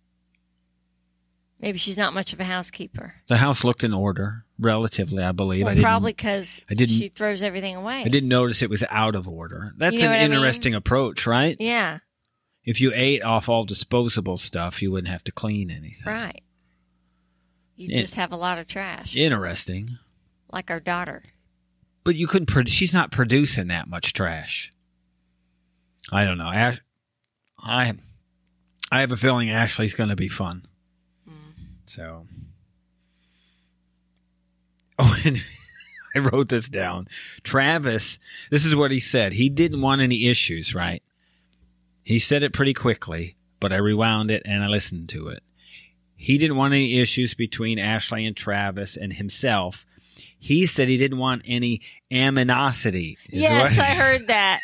Maybe 1.64 1.78
she's 1.78 1.98
not 1.98 2.14
much 2.14 2.34
of 2.34 2.40
a 2.40 2.44
housekeeper. 2.44 3.16
the 3.28 3.38
house 3.38 3.64
looked 3.64 3.84
in 3.86 3.94
order, 3.94 4.44
relatively, 4.60 5.24
I 5.24 5.32
believe. 5.32 5.64
I 5.64 5.66
Well, 5.68 5.74
didn't, 5.76 5.84
probably 5.86 6.12
because 6.12 6.62
she 6.70 7.08
throws 7.08 7.42
everything 7.42 7.76
away. 7.78 8.02
I 8.02 8.10
didn't 8.10 8.28
notice 8.30 8.62
it 8.62 8.70
was 8.70 8.84
out 8.90 9.16
of 9.16 9.28
order. 9.30 9.74
That's 9.78 10.02
know 10.02 10.08
an 10.08 10.12
what 10.12 10.20
I 10.20 10.28
mean? 10.28 10.34
interesting 10.38 10.76
approach, 10.76 11.26
right? 11.26 11.56
Yeah, 11.60 12.00
If 12.66 12.82
you 12.82 12.92
ate 12.94 13.24
off 13.24 13.48
all 13.48 13.64
disposable 13.64 14.38
stuff, 14.38 14.82
you 14.82 14.92
wouldn't 14.92 15.08
have 15.08 15.24
to 15.24 15.32
clean 15.32 15.72
anything. 15.72 16.04
right. 16.06 16.42
You 17.76 17.88
just 17.88 18.16
have 18.16 18.32
a 18.32 18.36
lot 18.38 18.60
of 18.60 18.68
trash, 18.68 19.16
Interesting. 19.16 19.88
like 20.52 20.70
our 20.70 20.80
daughter. 20.82 21.24
but 22.04 22.16
you 22.16 22.28
couldn't. 22.28 22.48
Pro- 22.48 22.66
she's 22.66 22.94
not 22.94 23.10
producing 23.12 23.68
that 23.70 23.88
much 23.90 24.12
trash. 24.14 24.72
I 26.12 26.26
don't 26.26 26.38
know. 26.38 26.52
Ash- 26.52 26.82
I 27.66 27.94
I 28.92 29.00
have 29.00 29.12
a 29.14 29.18
feeling 29.18 29.50
Ashley's 29.50 29.96
going 29.96 30.10
to 30.10 30.16
be 30.18 30.28
fun. 30.28 30.64
So, 31.94 32.26
oh, 34.98 35.16
and 35.26 35.38
I 36.16 36.20
wrote 36.20 36.50
this 36.50 36.68
down. 36.68 37.08
Travis, 37.44 38.18
this 38.50 38.66
is 38.66 38.76
what 38.76 38.90
he 38.90 39.00
said. 39.00 39.34
He 39.34 39.48
didn't 39.48 39.82
want 39.82 40.02
any 40.02 40.28
issues, 40.28 40.74
right? 40.74 41.04
He 42.04 42.18
said 42.18 42.42
it 42.42 42.52
pretty 42.52 42.74
quickly, 42.74 43.36
but 43.60 43.72
I 43.72 43.78
rewound 43.78 44.32
it 44.32 44.42
and 44.44 44.64
I 44.64 44.68
listened 44.70 45.08
to 45.10 45.28
it. 45.28 45.44
He 46.16 46.40
didn't 46.40 46.58
want 46.58 46.74
any 46.74 47.00
issues 47.00 47.36
between 47.36 47.78
Ashley 47.78 48.26
and 48.26 48.36
Travis 48.36 48.98
and 48.98 49.14
himself. 49.14 49.86
He 50.40 50.66
said 50.66 50.88
he 50.88 50.98
didn't 50.98 51.20
want 51.20 51.44
any 51.46 51.82
aminosity. 52.12 53.18
Yes, 53.30 53.78
what- 53.78 53.86
I 53.86 53.92
heard 53.92 54.28
that. 54.30 54.60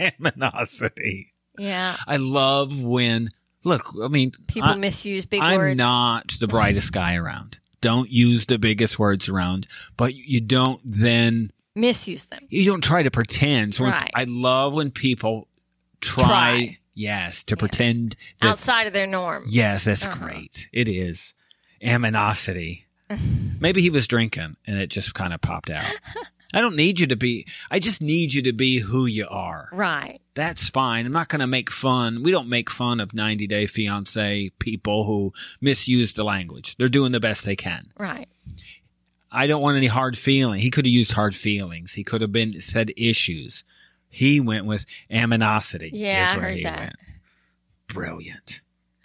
aminosity. 0.00 1.26
Yeah, 1.56 1.94
I 2.04 2.16
love 2.16 2.82
when 2.82 3.28
look. 3.64 3.82
I 4.02 4.08
mean, 4.08 4.32
people 4.46 4.70
I, 4.70 4.76
misuse 4.76 5.26
big 5.26 5.40
I'm 5.42 5.56
words. 5.56 5.78
not 5.78 6.32
the 6.40 6.48
brightest 6.48 6.92
guy 6.92 7.16
around. 7.16 7.58
Don't 7.80 8.10
use 8.10 8.46
the 8.46 8.58
biggest 8.58 8.98
words 8.98 9.28
around, 9.28 9.66
but 9.96 10.14
you 10.14 10.40
don't 10.40 10.80
then 10.84 11.50
misuse 11.74 12.26
them. 12.26 12.40
you 12.48 12.64
don't 12.70 12.82
try 12.84 13.02
to 13.02 13.10
pretend. 13.10 13.74
So 13.74 13.84
Right. 13.84 14.10
I 14.14 14.24
love 14.24 14.74
when 14.74 14.90
people 14.90 15.48
try, 16.00 16.22
Try. 16.22 16.66
yes, 16.94 17.42
to 17.44 17.56
pretend 17.56 18.16
that 18.40 18.50
outside 18.52 18.86
of 18.86 18.92
their 18.92 19.06
norm. 19.06 19.44
yes, 19.48 19.84
that's 19.84 20.06
Uh-huh. 20.06 20.26
great. 20.26 20.68
It 20.72 20.88
is 20.88 21.34
aminosity. 21.82 22.84
Maybe 23.60 23.80
he 23.82 23.90
was 23.90 24.08
drinking 24.08 24.56
and 24.66 24.78
it 24.78 24.88
just 24.88 25.14
kind 25.14 25.32
of 25.34 25.40
popped 25.40 25.70
out. 25.70 25.84
I 26.52 26.60
don't 26.60 26.76
need 26.76 27.00
you 27.00 27.06
to 27.08 27.16
be. 27.16 27.46
I 27.70 27.78
just 27.78 28.02
need 28.02 28.32
you 28.32 28.42
to 28.42 28.52
be 28.52 28.78
who 28.78 29.06
you 29.06 29.26
are. 29.30 29.68
Right. 29.72 30.20
That's 30.34 30.68
fine. 30.68 31.06
I'm 31.06 31.12
not 31.12 31.28
going 31.28 31.40
to 31.40 31.46
make 31.46 31.70
fun. 31.70 32.22
We 32.22 32.30
don't 32.30 32.48
make 32.48 32.70
fun 32.70 33.00
of 33.00 33.14
90 33.14 33.46
Day 33.46 33.66
Fiance 33.66 34.50
people 34.58 35.04
who 35.04 35.32
misuse 35.60 36.12
the 36.12 36.24
language. 36.24 36.76
They're 36.76 36.88
doing 36.88 37.12
the 37.12 37.20
best 37.20 37.44
they 37.44 37.56
can. 37.56 37.86
Right. 37.98 38.28
I 39.30 39.46
don't 39.48 39.62
want 39.62 39.76
any 39.76 39.88
hard 39.88 40.16
feeling. 40.16 40.60
He 40.60 40.70
could 40.70 40.86
have 40.86 40.92
used 40.92 41.12
hard 41.12 41.34
feelings. 41.34 41.94
He 41.94 42.04
could 42.04 42.20
have 42.20 42.32
been 42.32 42.52
said 42.54 42.92
issues. 42.96 43.64
He 44.08 44.38
went 44.38 44.64
with 44.64 44.86
aminosity. 45.10 45.90
Yeah, 45.92 46.32
I 46.34 46.38
heard 46.38 46.52
he 46.52 46.62
that. 46.62 46.78
went. 46.78 46.96
Brilliant. 47.88 48.60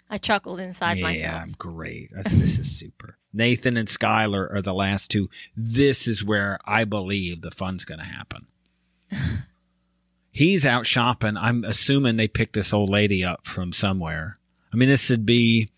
I 0.08 0.18
chuckled 0.18 0.60
inside 0.60 0.98
yeah, 0.98 1.02
myself. 1.02 1.34
Yeah, 1.34 1.42
I'm 1.42 1.54
great. 1.58 2.10
That's, 2.14 2.32
this 2.32 2.58
is 2.58 2.76
super. 2.76 3.16
Nathan 3.32 3.76
and 3.76 3.88
Skylar 3.88 4.52
are 4.52 4.60
the 4.60 4.74
last 4.74 5.10
two. 5.10 5.28
This 5.56 6.06
is 6.08 6.24
where 6.24 6.58
I 6.64 6.84
believe 6.84 7.40
the 7.40 7.50
fun's 7.50 7.84
going 7.84 8.00
to 8.00 8.06
happen. 8.06 8.46
He's 10.30 10.64
out 10.64 10.86
shopping. 10.86 11.36
I'm 11.36 11.64
assuming 11.64 12.16
they 12.16 12.28
picked 12.28 12.54
this 12.54 12.72
old 12.72 12.88
lady 12.88 13.24
up 13.24 13.46
from 13.46 13.72
somewhere. 13.72 14.36
I 14.72 14.76
mean, 14.76 14.88
this 14.88 15.10
would 15.10 15.26
be, 15.26 15.70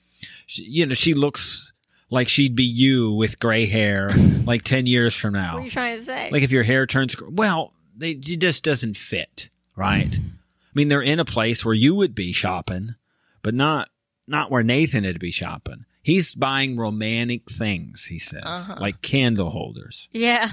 you 0.55 0.87
know, 0.87 0.95
she 0.95 1.15
looks 1.15 1.73
like 2.11 2.29
she'd 2.29 2.55
be 2.55 2.65
you 2.65 3.15
with 3.15 3.41
gray 3.41 3.67
hair 3.67 4.11
like 4.45 4.63
10 4.63 4.87
years 4.87 5.17
from 5.17 5.33
now. 5.33 5.55
What 5.55 5.63
are 5.63 5.65
you 5.65 5.71
trying 5.71 5.97
to 5.97 6.03
say? 6.03 6.29
Like 6.31 6.43
if 6.43 6.51
your 6.51 6.63
hair 6.63 6.87
turns, 6.87 7.17
well, 7.31 7.73
they, 7.97 8.11
it 8.11 8.41
just 8.41 8.63
doesn't 8.65 8.97
fit, 8.97 9.49
right? 9.77 10.15
I 10.17 10.75
mean, 10.75 10.89
they're 10.89 11.03
in 11.03 11.21
a 11.21 11.25
place 11.25 11.65
where 11.65 11.75
you 11.75 11.95
would 11.95 12.15
be 12.15 12.33
shopping, 12.33 12.95
but 13.43 13.55
not 13.55 13.89
not 14.29 14.51
where 14.51 14.63
Nathan 14.63 15.05
would 15.05 15.19
be 15.19 15.31
shopping. 15.31 15.85
He's 16.03 16.35
buying 16.35 16.77
romantic 16.77 17.49
things, 17.51 18.07
he 18.07 18.19
says, 18.19 18.43
Uh-huh. 18.45 18.77
like 18.81 19.03
candle 19.03 19.51
holders. 19.51 20.09
yeah. 20.13 20.49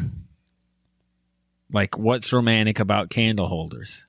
Like, 1.72 1.98
what's 2.00 2.34
romantic 2.34 2.80
about 2.80 3.10
candle 3.10 3.46
holders? 3.48 4.06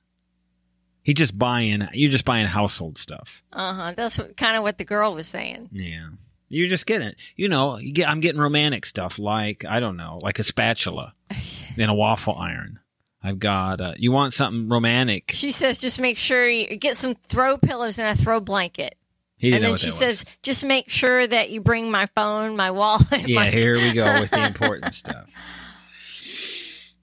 He 1.03 1.13
just 1.13 1.37
buying, 1.37 1.87
you're 1.93 2.09
just 2.11 2.25
buying 2.25 2.47
household 2.47 2.97
stuff. 2.97 3.43
Uh 3.53 3.73
huh. 3.73 3.93
That's 3.95 4.19
kind 4.37 4.57
of 4.57 4.63
what 4.63 4.77
the 4.77 4.83
girl 4.85 5.13
was 5.13 5.27
saying. 5.27 5.69
Yeah. 5.71 6.09
You're 6.49 6.67
just 6.69 6.85
getting, 6.85 7.11
you 7.35 7.49
know, 7.49 7.77
you 7.77 7.93
get, 7.93 8.09
I'm 8.09 8.19
getting 8.19 8.41
romantic 8.41 8.85
stuff 8.85 9.17
like, 9.19 9.63
I 9.65 9.79
don't 9.79 9.95
know, 9.95 10.19
like 10.21 10.37
a 10.39 10.43
spatula 10.43 11.13
and 11.79 11.89
a 11.89 11.93
waffle 11.93 12.35
iron. 12.35 12.79
I've 13.23 13.37
got. 13.39 13.79
Uh, 13.79 13.93
you 13.97 14.11
want 14.11 14.33
something 14.33 14.67
romantic? 14.67 15.31
She 15.33 15.51
says, 15.51 15.77
just 15.79 16.01
make 16.01 16.17
sure 16.17 16.47
you 16.49 16.75
get 16.75 16.95
some 16.95 17.13
throw 17.13 17.57
pillows 17.57 17.99
and 17.99 18.07
a 18.07 18.19
throw 18.21 18.39
blanket. 18.39 18.95
And 19.43 19.63
then 19.63 19.77
she 19.77 19.89
says, 19.91 20.23
was. 20.25 20.37
just 20.43 20.65
make 20.65 20.89
sure 20.89 21.25
that 21.25 21.49
you 21.49 21.61
bring 21.61 21.89
my 21.89 22.05
phone, 22.07 22.55
my 22.55 22.71
wallet. 22.71 23.27
Yeah, 23.27 23.35
my- 23.39 23.45
here 23.49 23.75
we 23.75 23.93
go 23.93 24.19
with 24.19 24.29
the 24.31 24.45
important 24.47 24.93
stuff. 24.93 25.29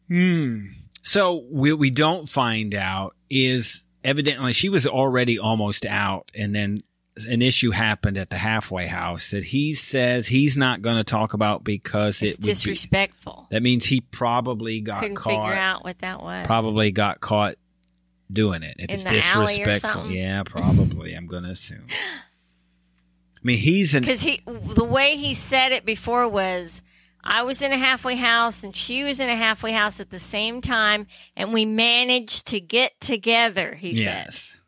Hmm. 0.08 0.66
So 1.02 1.40
what 1.50 1.78
we 1.78 1.90
don't 1.90 2.28
find 2.28 2.74
out 2.74 3.14
is 3.30 3.86
evidently 4.04 4.52
she 4.52 4.68
was 4.68 4.86
already 4.86 5.38
almost 5.38 5.84
out, 5.86 6.30
and 6.34 6.54
then 6.54 6.82
an 7.28 7.42
issue 7.42 7.72
happened 7.72 8.16
at 8.16 8.30
the 8.30 8.36
halfway 8.36 8.86
house 8.86 9.32
that 9.32 9.42
he 9.44 9.74
says 9.74 10.28
he's 10.28 10.56
not 10.56 10.82
going 10.82 10.96
to 10.96 11.04
talk 11.04 11.34
about 11.34 11.64
because 11.64 12.22
it's 12.22 12.34
it 12.34 12.38
would 12.38 12.42
be, 12.42 12.48
disrespectful. 12.52 13.48
that 13.50 13.62
means 13.62 13.86
he 13.86 14.00
probably 14.00 14.80
got 14.80 15.00
Couldn't 15.00 15.16
caught. 15.16 15.30
figure 15.30 15.58
out 15.60 15.82
what 15.84 15.98
that 15.98 16.22
was. 16.22 16.46
Probably 16.46 16.92
got 16.92 17.20
caught 17.20 17.56
doing 18.30 18.62
it. 18.62 18.76
If 18.78 18.88
In 18.90 18.94
it's 18.94 19.04
the 19.04 19.18
alley 19.36 19.62
or 19.62 19.64
disrespectful, 19.64 20.10
yeah, 20.10 20.42
probably. 20.44 21.14
I'm 21.14 21.26
going 21.26 21.42
to 21.44 21.50
assume. 21.50 21.86
Mean, 23.48 23.58
he's 23.58 23.94
an 23.94 24.02
Because 24.02 24.22
he, 24.22 24.42
the 24.46 24.84
way 24.84 25.16
he 25.16 25.32
said 25.32 25.72
it 25.72 25.86
before 25.86 26.28
was, 26.28 26.82
I 27.24 27.44
was 27.44 27.62
in 27.62 27.72
a 27.72 27.78
halfway 27.78 28.14
house 28.14 28.62
and 28.62 28.76
she 28.76 29.04
was 29.04 29.20
in 29.20 29.30
a 29.30 29.36
halfway 29.36 29.72
house 29.72 30.00
at 30.00 30.10
the 30.10 30.18
same 30.18 30.60
time, 30.60 31.06
and 31.34 31.54
we 31.54 31.64
managed 31.64 32.48
to 32.48 32.60
get 32.60 33.00
together. 33.00 33.74
He 33.74 33.94
said 33.94 34.02
yes. 34.02 34.60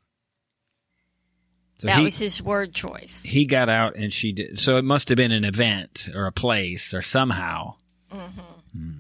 So 1.76 1.88
that 1.88 1.98
he, 1.98 2.04
was 2.04 2.18
his 2.18 2.42
word 2.42 2.72
choice. 2.72 3.22
he 3.22 3.44
got 3.44 3.68
out 3.68 3.96
and 3.96 4.12
she 4.12 4.32
did. 4.32 4.58
So 4.58 4.78
it 4.78 4.84
must 4.84 5.10
have 5.10 5.16
been 5.16 5.32
an 5.32 5.44
event 5.44 6.08
or 6.14 6.26
a 6.26 6.32
place 6.32 6.94
or 6.94 7.02
somehow. 7.02 7.74
Mm-hmm. 8.10 8.40
Hmm. 8.72 8.90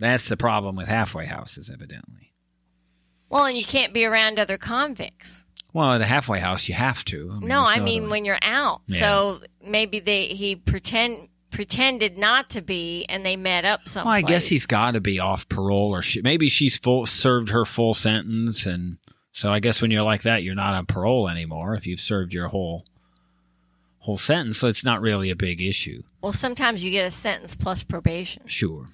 That's 0.00 0.28
the 0.28 0.36
problem 0.36 0.74
with 0.74 0.88
halfway 0.88 1.26
houses, 1.26 1.70
evidently. 1.72 2.32
Well, 3.30 3.46
and 3.46 3.56
you 3.56 3.64
can't 3.64 3.92
be 3.92 4.04
around 4.04 4.38
other 4.38 4.58
convicts. 4.58 5.44
Well, 5.78 5.92
at 5.92 6.00
a 6.00 6.06
halfway 6.06 6.40
house, 6.40 6.68
you 6.68 6.74
have 6.74 7.04
to. 7.04 7.30
I 7.36 7.38
mean, 7.38 7.48
no, 7.48 7.62
I 7.64 7.78
mean 7.78 8.10
when 8.10 8.24
you're 8.24 8.40
out. 8.42 8.80
Yeah. 8.88 8.98
So 8.98 9.40
maybe 9.64 10.00
they 10.00 10.26
he 10.26 10.56
pretend 10.56 11.28
pretended 11.52 12.18
not 12.18 12.50
to 12.50 12.62
be, 12.62 13.04
and 13.08 13.24
they 13.24 13.36
met 13.36 13.64
up 13.64 13.86
someplace. 13.86 14.10
Well, 14.10 14.18
I 14.18 14.22
guess 14.22 14.48
he's 14.48 14.66
got 14.66 14.94
to 14.94 15.00
be 15.00 15.20
off 15.20 15.48
parole, 15.48 15.94
or 15.94 16.02
she, 16.02 16.20
maybe 16.20 16.48
she's 16.48 16.76
full 16.76 17.06
served 17.06 17.50
her 17.50 17.64
full 17.64 17.94
sentence, 17.94 18.66
and 18.66 18.98
so 19.30 19.52
I 19.52 19.60
guess 19.60 19.80
when 19.80 19.92
you're 19.92 20.02
like 20.02 20.22
that, 20.22 20.42
you're 20.42 20.56
not 20.56 20.74
on 20.74 20.84
parole 20.84 21.28
anymore 21.28 21.76
if 21.76 21.86
you've 21.86 22.00
served 22.00 22.34
your 22.34 22.48
whole 22.48 22.84
whole 24.00 24.16
sentence. 24.18 24.58
So 24.58 24.66
it's 24.66 24.84
not 24.84 25.00
really 25.00 25.30
a 25.30 25.36
big 25.36 25.62
issue. 25.62 26.02
Well, 26.20 26.32
sometimes 26.32 26.82
you 26.82 26.90
get 26.90 27.06
a 27.06 27.12
sentence 27.12 27.54
plus 27.54 27.84
probation. 27.84 28.48
Sure. 28.48 28.88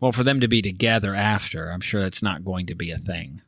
Well, 0.00 0.10
for 0.10 0.24
them 0.24 0.40
to 0.40 0.48
be 0.48 0.62
together 0.62 1.14
after, 1.14 1.70
I'm 1.70 1.80
sure 1.80 2.00
that's 2.00 2.24
not 2.24 2.44
going 2.44 2.66
to 2.66 2.74
be 2.74 2.90
a 2.90 2.98
thing. 2.98 3.42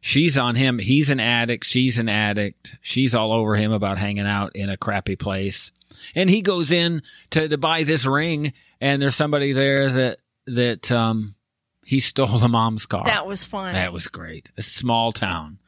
She's 0.00 0.38
on 0.38 0.54
him. 0.54 0.78
He's 0.78 1.10
an 1.10 1.20
addict. 1.20 1.64
She's 1.64 1.98
an 1.98 2.08
addict. 2.08 2.76
She's 2.80 3.14
all 3.14 3.32
over 3.32 3.56
him 3.56 3.72
about 3.72 3.98
hanging 3.98 4.26
out 4.26 4.54
in 4.56 4.70
a 4.70 4.76
crappy 4.76 5.16
place. 5.16 5.72
And 6.14 6.30
he 6.30 6.40
goes 6.42 6.70
in 6.70 7.02
to, 7.30 7.48
to 7.48 7.58
buy 7.58 7.82
this 7.82 8.06
ring, 8.06 8.52
and 8.80 9.02
there's 9.02 9.16
somebody 9.16 9.52
there 9.52 9.90
that 9.90 10.18
that 10.46 10.90
um 10.90 11.34
he 11.84 12.00
stole 12.00 12.38
the 12.38 12.48
mom's 12.48 12.86
car. 12.86 13.04
That 13.04 13.26
was 13.26 13.44
fun. 13.44 13.74
That 13.74 13.92
was 13.92 14.06
great. 14.06 14.50
A 14.56 14.62
small 14.62 15.12
town. 15.12 15.58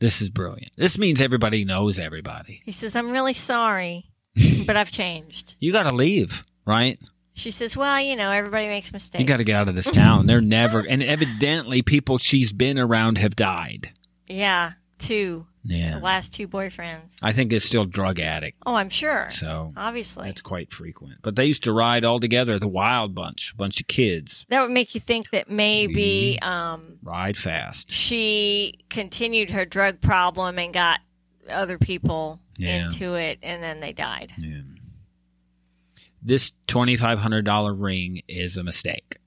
This 0.00 0.20
is 0.20 0.30
brilliant. 0.30 0.72
This 0.76 0.98
means 0.98 1.20
everybody 1.20 1.64
knows 1.64 1.98
everybody. 1.98 2.60
he 2.64 2.72
says, 2.72 2.96
"I'm 2.96 3.10
really 3.10 3.32
sorry, 3.32 4.06
but 4.66 4.76
I've 4.76 4.90
changed." 4.90 5.54
You 5.60 5.72
got 5.72 5.88
to 5.88 5.94
leave, 5.94 6.42
right? 6.66 6.98
She 7.34 7.50
says, 7.50 7.76
"Well, 7.76 8.00
you 8.00 8.14
know, 8.16 8.30
everybody 8.30 8.66
makes 8.66 8.92
mistakes." 8.92 9.20
You 9.20 9.26
got 9.26 9.38
to 9.38 9.44
get 9.44 9.56
out 9.56 9.68
of 9.68 9.74
this 9.74 9.90
town. 9.90 10.26
They're 10.26 10.40
never, 10.40 10.80
and 10.88 11.02
evidently, 11.02 11.80
people 11.82 12.18
she's 12.18 12.52
been 12.52 12.78
around 12.78 13.18
have 13.18 13.34
died. 13.36 13.90
Yeah, 14.28 14.72
two. 14.98 15.46
Yeah, 15.64 15.98
The 16.00 16.04
last 16.04 16.34
two 16.34 16.48
boyfriends. 16.48 17.18
I 17.22 17.30
think 17.30 17.52
it's 17.52 17.64
still 17.64 17.84
drug 17.84 18.18
addict, 18.18 18.58
Oh, 18.66 18.74
I'm 18.74 18.88
sure. 18.88 19.28
so 19.30 19.72
Obviously, 19.76 20.26
that's 20.26 20.42
quite 20.42 20.72
frequent. 20.72 21.18
But 21.22 21.36
they 21.36 21.46
used 21.46 21.62
to 21.62 21.72
ride 21.72 22.04
all 22.04 22.18
together, 22.18 22.58
the 22.58 22.66
Wild 22.66 23.14
Bunch, 23.14 23.56
bunch 23.56 23.80
of 23.80 23.86
kids, 23.86 24.44
that 24.48 24.60
would 24.60 24.72
make 24.72 24.96
you 24.96 25.00
think 25.00 25.30
that 25.30 25.48
maybe 25.48 26.36
um, 26.42 26.98
ride 27.00 27.36
fast. 27.36 27.92
she 27.92 28.74
continued 28.90 29.52
her 29.52 29.64
drug 29.64 30.00
problem 30.00 30.58
and 30.58 30.74
got 30.74 30.98
other 31.48 31.78
people 31.78 32.40
Yeah. 32.56 32.86
into 32.86 33.14
it, 33.14 33.38
and 33.44 33.62
then 33.62 33.78
they 33.78 33.92
died. 33.92 34.32
Yeah. 34.38 34.62
This 36.22 36.52
twenty 36.66 36.96
five 36.96 37.18
hundred 37.18 37.44
dollar 37.44 37.74
ring 37.74 38.22
is 38.28 38.56
a 38.56 38.62
mistake, 38.62 39.18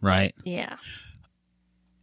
right? 0.00 0.34
Yeah. 0.44 0.76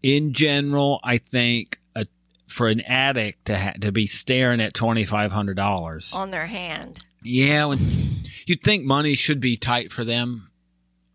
In 0.02 0.34
general, 0.34 1.00
I 1.04 1.20
think 1.20 1.80
a, 1.96 2.08
for 2.48 2.68
an 2.68 2.82
addict 2.82 3.46
to 3.46 3.58
ha- 3.58 3.74
to 3.82 3.92
be 3.92 4.08
staring 4.08 4.60
at 4.60 4.74
twenty 4.74 5.06
five 5.06 5.32
hundred 5.32 5.56
dollars 5.56 6.14
on 6.14 6.32
their 6.32 6.48
hand. 6.48 7.00
Yeah, 7.24 7.66
when 7.66 7.80
you'd 8.48 8.64
think 8.64 8.84
money 8.84 9.14
should 9.14 9.40
be 9.40 9.56
tight 9.56 9.92
for 9.92 10.04
them. 10.04 10.50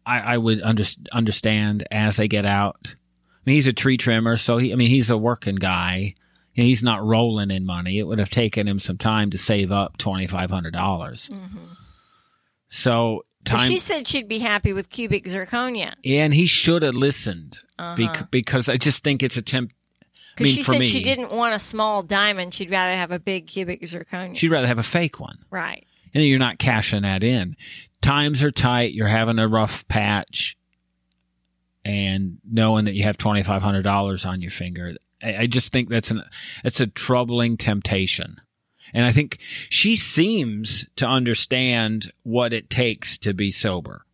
I, 0.06 0.34
I 0.34 0.38
would 0.38 0.62
under, 0.62 0.84
understand 1.12 1.84
as 1.90 2.16
they 2.16 2.28
get 2.28 2.46
out. 2.46 2.94
I 2.94 3.40
mean, 3.44 3.56
he's 3.56 3.66
a 3.66 3.72
tree 3.72 3.96
trimmer, 3.96 4.36
so 4.36 4.58
he. 4.58 4.72
I 4.72 4.76
mean, 4.76 4.88
he's 4.88 5.10
a 5.10 5.18
working 5.18 5.56
guy. 5.56 6.14
And 6.56 6.66
he's 6.66 6.82
not 6.82 7.04
rolling 7.04 7.52
in 7.52 7.64
money. 7.64 8.00
It 8.00 8.08
would 8.08 8.18
have 8.18 8.30
taken 8.30 8.66
him 8.66 8.80
some 8.80 8.98
time 8.98 9.30
to 9.30 9.38
save 9.38 9.70
up 9.70 9.96
twenty 9.96 10.26
five 10.26 10.50
hundred 10.50 10.72
dollars. 10.72 11.28
Mm-hmm. 11.32 11.66
So 12.68 13.24
time, 13.44 13.68
she 13.68 13.78
said 13.78 14.06
she'd 14.06 14.28
be 14.28 14.38
happy 14.38 14.72
with 14.72 14.90
cubic 14.90 15.24
zirconia 15.24 15.94
and 16.04 16.34
he 16.34 16.46
should 16.46 16.82
have 16.82 16.94
listened 16.94 17.58
uh-huh. 17.78 17.96
bec- 17.96 18.30
because 18.30 18.68
I 18.68 18.76
just 18.76 19.02
think 19.02 19.22
it's 19.22 19.36
a 19.36 19.42
temp. 19.42 19.72
I 20.38 20.44
mean, 20.44 20.52
she 20.52 20.62
said 20.62 20.78
me, 20.78 20.86
she 20.86 21.02
didn't 21.02 21.32
want 21.32 21.54
a 21.54 21.58
small 21.58 22.02
diamond. 22.02 22.54
She'd 22.54 22.70
rather 22.70 22.96
have 22.96 23.10
a 23.10 23.18
big 23.18 23.48
cubic 23.48 23.82
zirconia. 23.82 24.36
she'd 24.36 24.50
rather 24.50 24.68
have 24.68 24.78
a 24.78 24.84
fake 24.84 25.18
one. 25.18 25.38
right. 25.50 25.84
and 26.14 26.22
you're 26.22 26.38
not 26.38 26.58
cashing 26.58 27.02
that 27.02 27.24
in. 27.24 27.56
Times 28.00 28.44
are 28.44 28.52
tight. 28.52 28.92
You're 28.92 29.08
having 29.08 29.40
a 29.40 29.48
rough 29.48 29.86
patch, 29.88 30.56
and 31.84 32.38
knowing 32.48 32.84
that 32.84 32.94
you 32.94 33.02
have 33.02 33.18
twenty 33.18 33.42
five 33.42 33.62
hundred 33.62 33.82
dollars 33.82 34.24
on 34.24 34.40
your 34.40 34.52
finger, 34.52 34.94
I, 35.20 35.36
I 35.38 35.46
just 35.46 35.72
think 35.72 35.88
that's 35.88 36.12
an 36.12 36.22
it's 36.62 36.80
a 36.80 36.86
troubling 36.86 37.56
temptation. 37.56 38.36
And 38.92 39.04
I 39.04 39.12
think 39.12 39.38
she 39.68 39.96
seems 39.96 40.88
to 40.96 41.06
understand 41.06 42.10
what 42.22 42.52
it 42.52 42.70
takes 42.70 43.18
to 43.18 43.34
be 43.34 43.50
sober. 43.50 44.04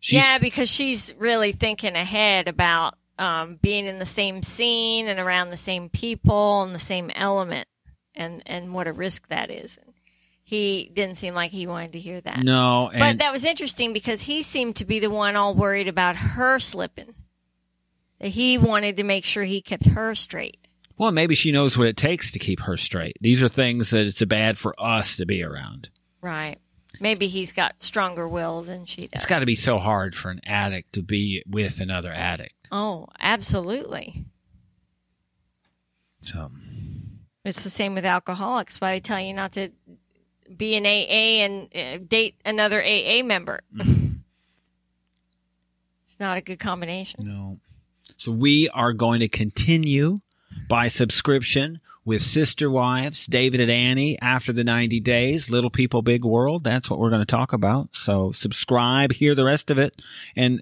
She's, 0.00 0.26
yeah, 0.26 0.38
because 0.38 0.70
she's 0.70 1.14
really 1.18 1.52
thinking 1.52 1.94
ahead 1.94 2.48
about 2.48 2.94
um, 3.18 3.58
being 3.60 3.86
in 3.86 3.98
the 3.98 4.06
same 4.06 4.42
scene 4.42 5.08
and 5.08 5.20
around 5.20 5.50
the 5.50 5.56
same 5.56 5.90
people 5.90 6.62
and 6.62 6.74
the 6.74 6.78
same 6.78 7.10
element, 7.14 7.68
and 8.14 8.42
and 8.46 8.72
what 8.72 8.86
a 8.86 8.92
risk 8.92 9.28
that 9.28 9.50
is. 9.50 9.78
He 10.42 10.90
didn't 10.92 11.16
seem 11.16 11.34
like 11.34 11.52
he 11.52 11.66
wanted 11.66 11.92
to 11.92 11.98
hear 12.00 12.20
that. 12.22 12.38
no, 12.40 12.90
But 12.92 13.18
that 13.18 13.30
was 13.30 13.44
interesting 13.44 13.92
because 13.92 14.22
he 14.22 14.42
seemed 14.42 14.74
to 14.76 14.84
be 14.84 14.98
the 14.98 15.10
one 15.10 15.36
all 15.36 15.54
worried 15.54 15.86
about 15.86 16.16
her 16.16 16.58
slipping. 16.58 17.14
That 18.18 18.28
he 18.28 18.58
wanted 18.58 18.96
to 18.96 19.04
make 19.04 19.24
sure 19.24 19.44
he 19.44 19.60
kept 19.60 19.86
her 19.86 20.14
straight. 20.14 20.59
Well, 21.00 21.12
maybe 21.12 21.34
she 21.34 21.50
knows 21.50 21.78
what 21.78 21.88
it 21.88 21.96
takes 21.96 22.30
to 22.32 22.38
keep 22.38 22.60
her 22.60 22.76
straight. 22.76 23.16
These 23.22 23.42
are 23.42 23.48
things 23.48 23.88
that 23.88 24.04
it's 24.04 24.22
bad 24.26 24.58
for 24.58 24.74
us 24.78 25.16
to 25.16 25.24
be 25.24 25.42
around. 25.42 25.88
Right. 26.20 26.58
Maybe 27.00 27.26
he's 27.26 27.52
got 27.52 27.82
stronger 27.82 28.28
will 28.28 28.60
than 28.60 28.84
she 28.84 29.06
does. 29.06 29.22
It's 29.22 29.26
got 29.26 29.38
to 29.40 29.46
be 29.46 29.54
so 29.54 29.78
hard 29.78 30.14
for 30.14 30.30
an 30.30 30.42
addict 30.44 30.92
to 30.92 31.02
be 31.02 31.42
with 31.48 31.80
another 31.80 32.12
addict. 32.12 32.52
Oh, 32.70 33.06
absolutely. 33.18 34.26
So 36.20 36.50
It's 37.46 37.64
the 37.64 37.70
same 37.70 37.94
with 37.94 38.04
alcoholics. 38.04 38.78
Why 38.78 38.92
they 38.92 39.00
tell 39.00 39.20
you 39.20 39.32
not 39.32 39.52
to 39.52 39.70
be 40.54 40.74
an 40.74 40.84
AA 40.84 41.46
and 41.46 41.68
uh, 41.74 42.04
date 42.06 42.34
another 42.44 42.82
AA 42.82 43.22
member. 43.24 43.60
it's 46.04 46.20
not 46.20 46.36
a 46.36 46.42
good 46.42 46.58
combination. 46.58 47.24
no. 47.24 47.58
So 48.18 48.32
we 48.32 48.68
are 48.74 48.92
going 48.92 49.20
to 49.20 49.28
continue 49.28 50.20
by 50.68 50.88
subscription 50.88 51.80
with 52.04 52.22
Sister 52.22 52.70
Wives, 52.70 53.26
David 53.26 53.60
and 53.60 53.70
Annie 53.70 54.18
after 54.20 54.52
the 54.52 54.64
90 54.64 55.00
days, 55.00 55.50
Little 55.50 55.70
People, 55.70 56.02
Big 56.02 56.24
World. 56.24 56.64
That's 56.64 56.90
what 56.90 56.98
we're 56.98 57.10
going 57.10 57.20
to 57.20 57.26
talk 57.26 57.52
about. 57.52 57.94
So 57.94 58.32
subscribe, 58.32 59.12
hear 59.12 59.34
the 59.34 59.44
rest 59.44 59.70
of 59.70 59.78
it. 59.78 60.00
And 60.34 60.60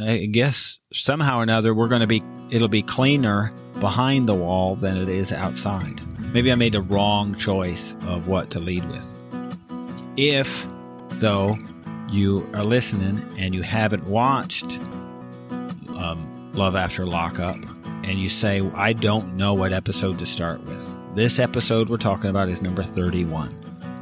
I 0.00 0.26
guess 0.26 0.78
somehow 0.92 1.38
or 1.38 1.42
another, 1.42 1.74
we're 1.74 1.88
going 1.88 2.02
to 2.02 2.06
be, 2.06 2.22
it'll 2.50 2.68
be 2.68 2.82
cleaner 2.82 3.52
behind 3.80 4.28
the 4.28 4.34
wall 4.34 4.76
than 4.76 4.96
it 4.96 5.08
is 5.08 5.32
outside. 5.32 6.00
Maybe 6.32 6.52
I 6.52 6.54
made 6.54 6.74
the 6.74 6.82
wrong 6.82 7.34
choice 7.34 7.96
of 8.06 8.28
what 8.28 8.50
to 8.50 8.60
lead 8.60 8.88
with. 8.88 9.14
If, 10.16 10.66
though, 11.12 11.56
you 12.08 12.46
are 12.54 12.64
listening 12.64 13.18
and 13.38 13.54
you 13.54 13.62
haven't 13.62 14.06
watched 14.06 14.78
um, 15.96 16.50
Love 16.52 16.76
After 16.76 17.06
Lockup, 17.06 17.56
and 18.10 18.18
you 18.18 18.28
say, 18.28 18.60
I 18.74 18.92
don't 18.92 19.36
know 19.36 19.54
what 19.54 19.72
episode 19.72 20.18
to 20.18 20.26
start 20.26 20.60
with. 20.64 21.14
This 21.14 21.38
episode 21.38 21.88
we're 21.88 21.96
talking 21.96 22.28
about 22.28 22.48
is 22.48 22.60
number 22.60 22.82
31. 22.82 23.50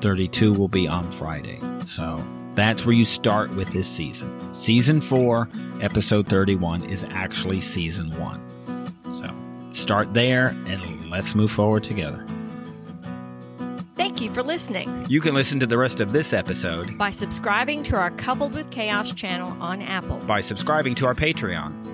32 0.00 0.54
will 0.54 0.66
be 0.66 0.88
on 0.88 1.10
Friday. 1.10 1.60
So 1.84 2.24
That's 2.54 2.86
where 2.86 2.94
you 2.94 3.04
start 3.04 3.54
with 3.54 3.68
this 3.68 3.86
season. 3.86 4.54
Season 4.54 5.02
4, 5.02 5.48
episode 5.82 6.26
31 6.26 6.84
is 6.84 7.04
actually 7.10 7.60
season 7.60 8.10
1. 8.18 9.12
So 9.12 9.30
start 9.72 10.14
there 10.14 10.56
and 10.66 11.10
let's 11.10 11.34
move 11.34 11.50
forward 11.50 11.84
together. 11.84 12.24
Thank 13.94 14.22
you 14.22 14.30
for 14.30 14.42
listening. 14.42 14.90
You 15.10 15.20
can 15.20 15.34
listen 15.34 15.60
to 15.60 15.66
the 15.66 15.76
rest 15.76 16.00
of 16.00 16.12
this 16.12 16.32
episode 16.32 16.96
By 16.96 17.10
subscribing 17.10 17.82
to 17.84 17.96
our 17.96 18.10
Coupled 18.12 18.54
with 18.54 18.70
Chaos 18.70 19.12
channel 19.12 19.54
on 19.60 19.82
Apple, 19.82 20.16
by 20.26 20.40
subscribing 20.40 20.94
to 20.96 21.06
our 21.06 21.14
Patreon 21.14 21.87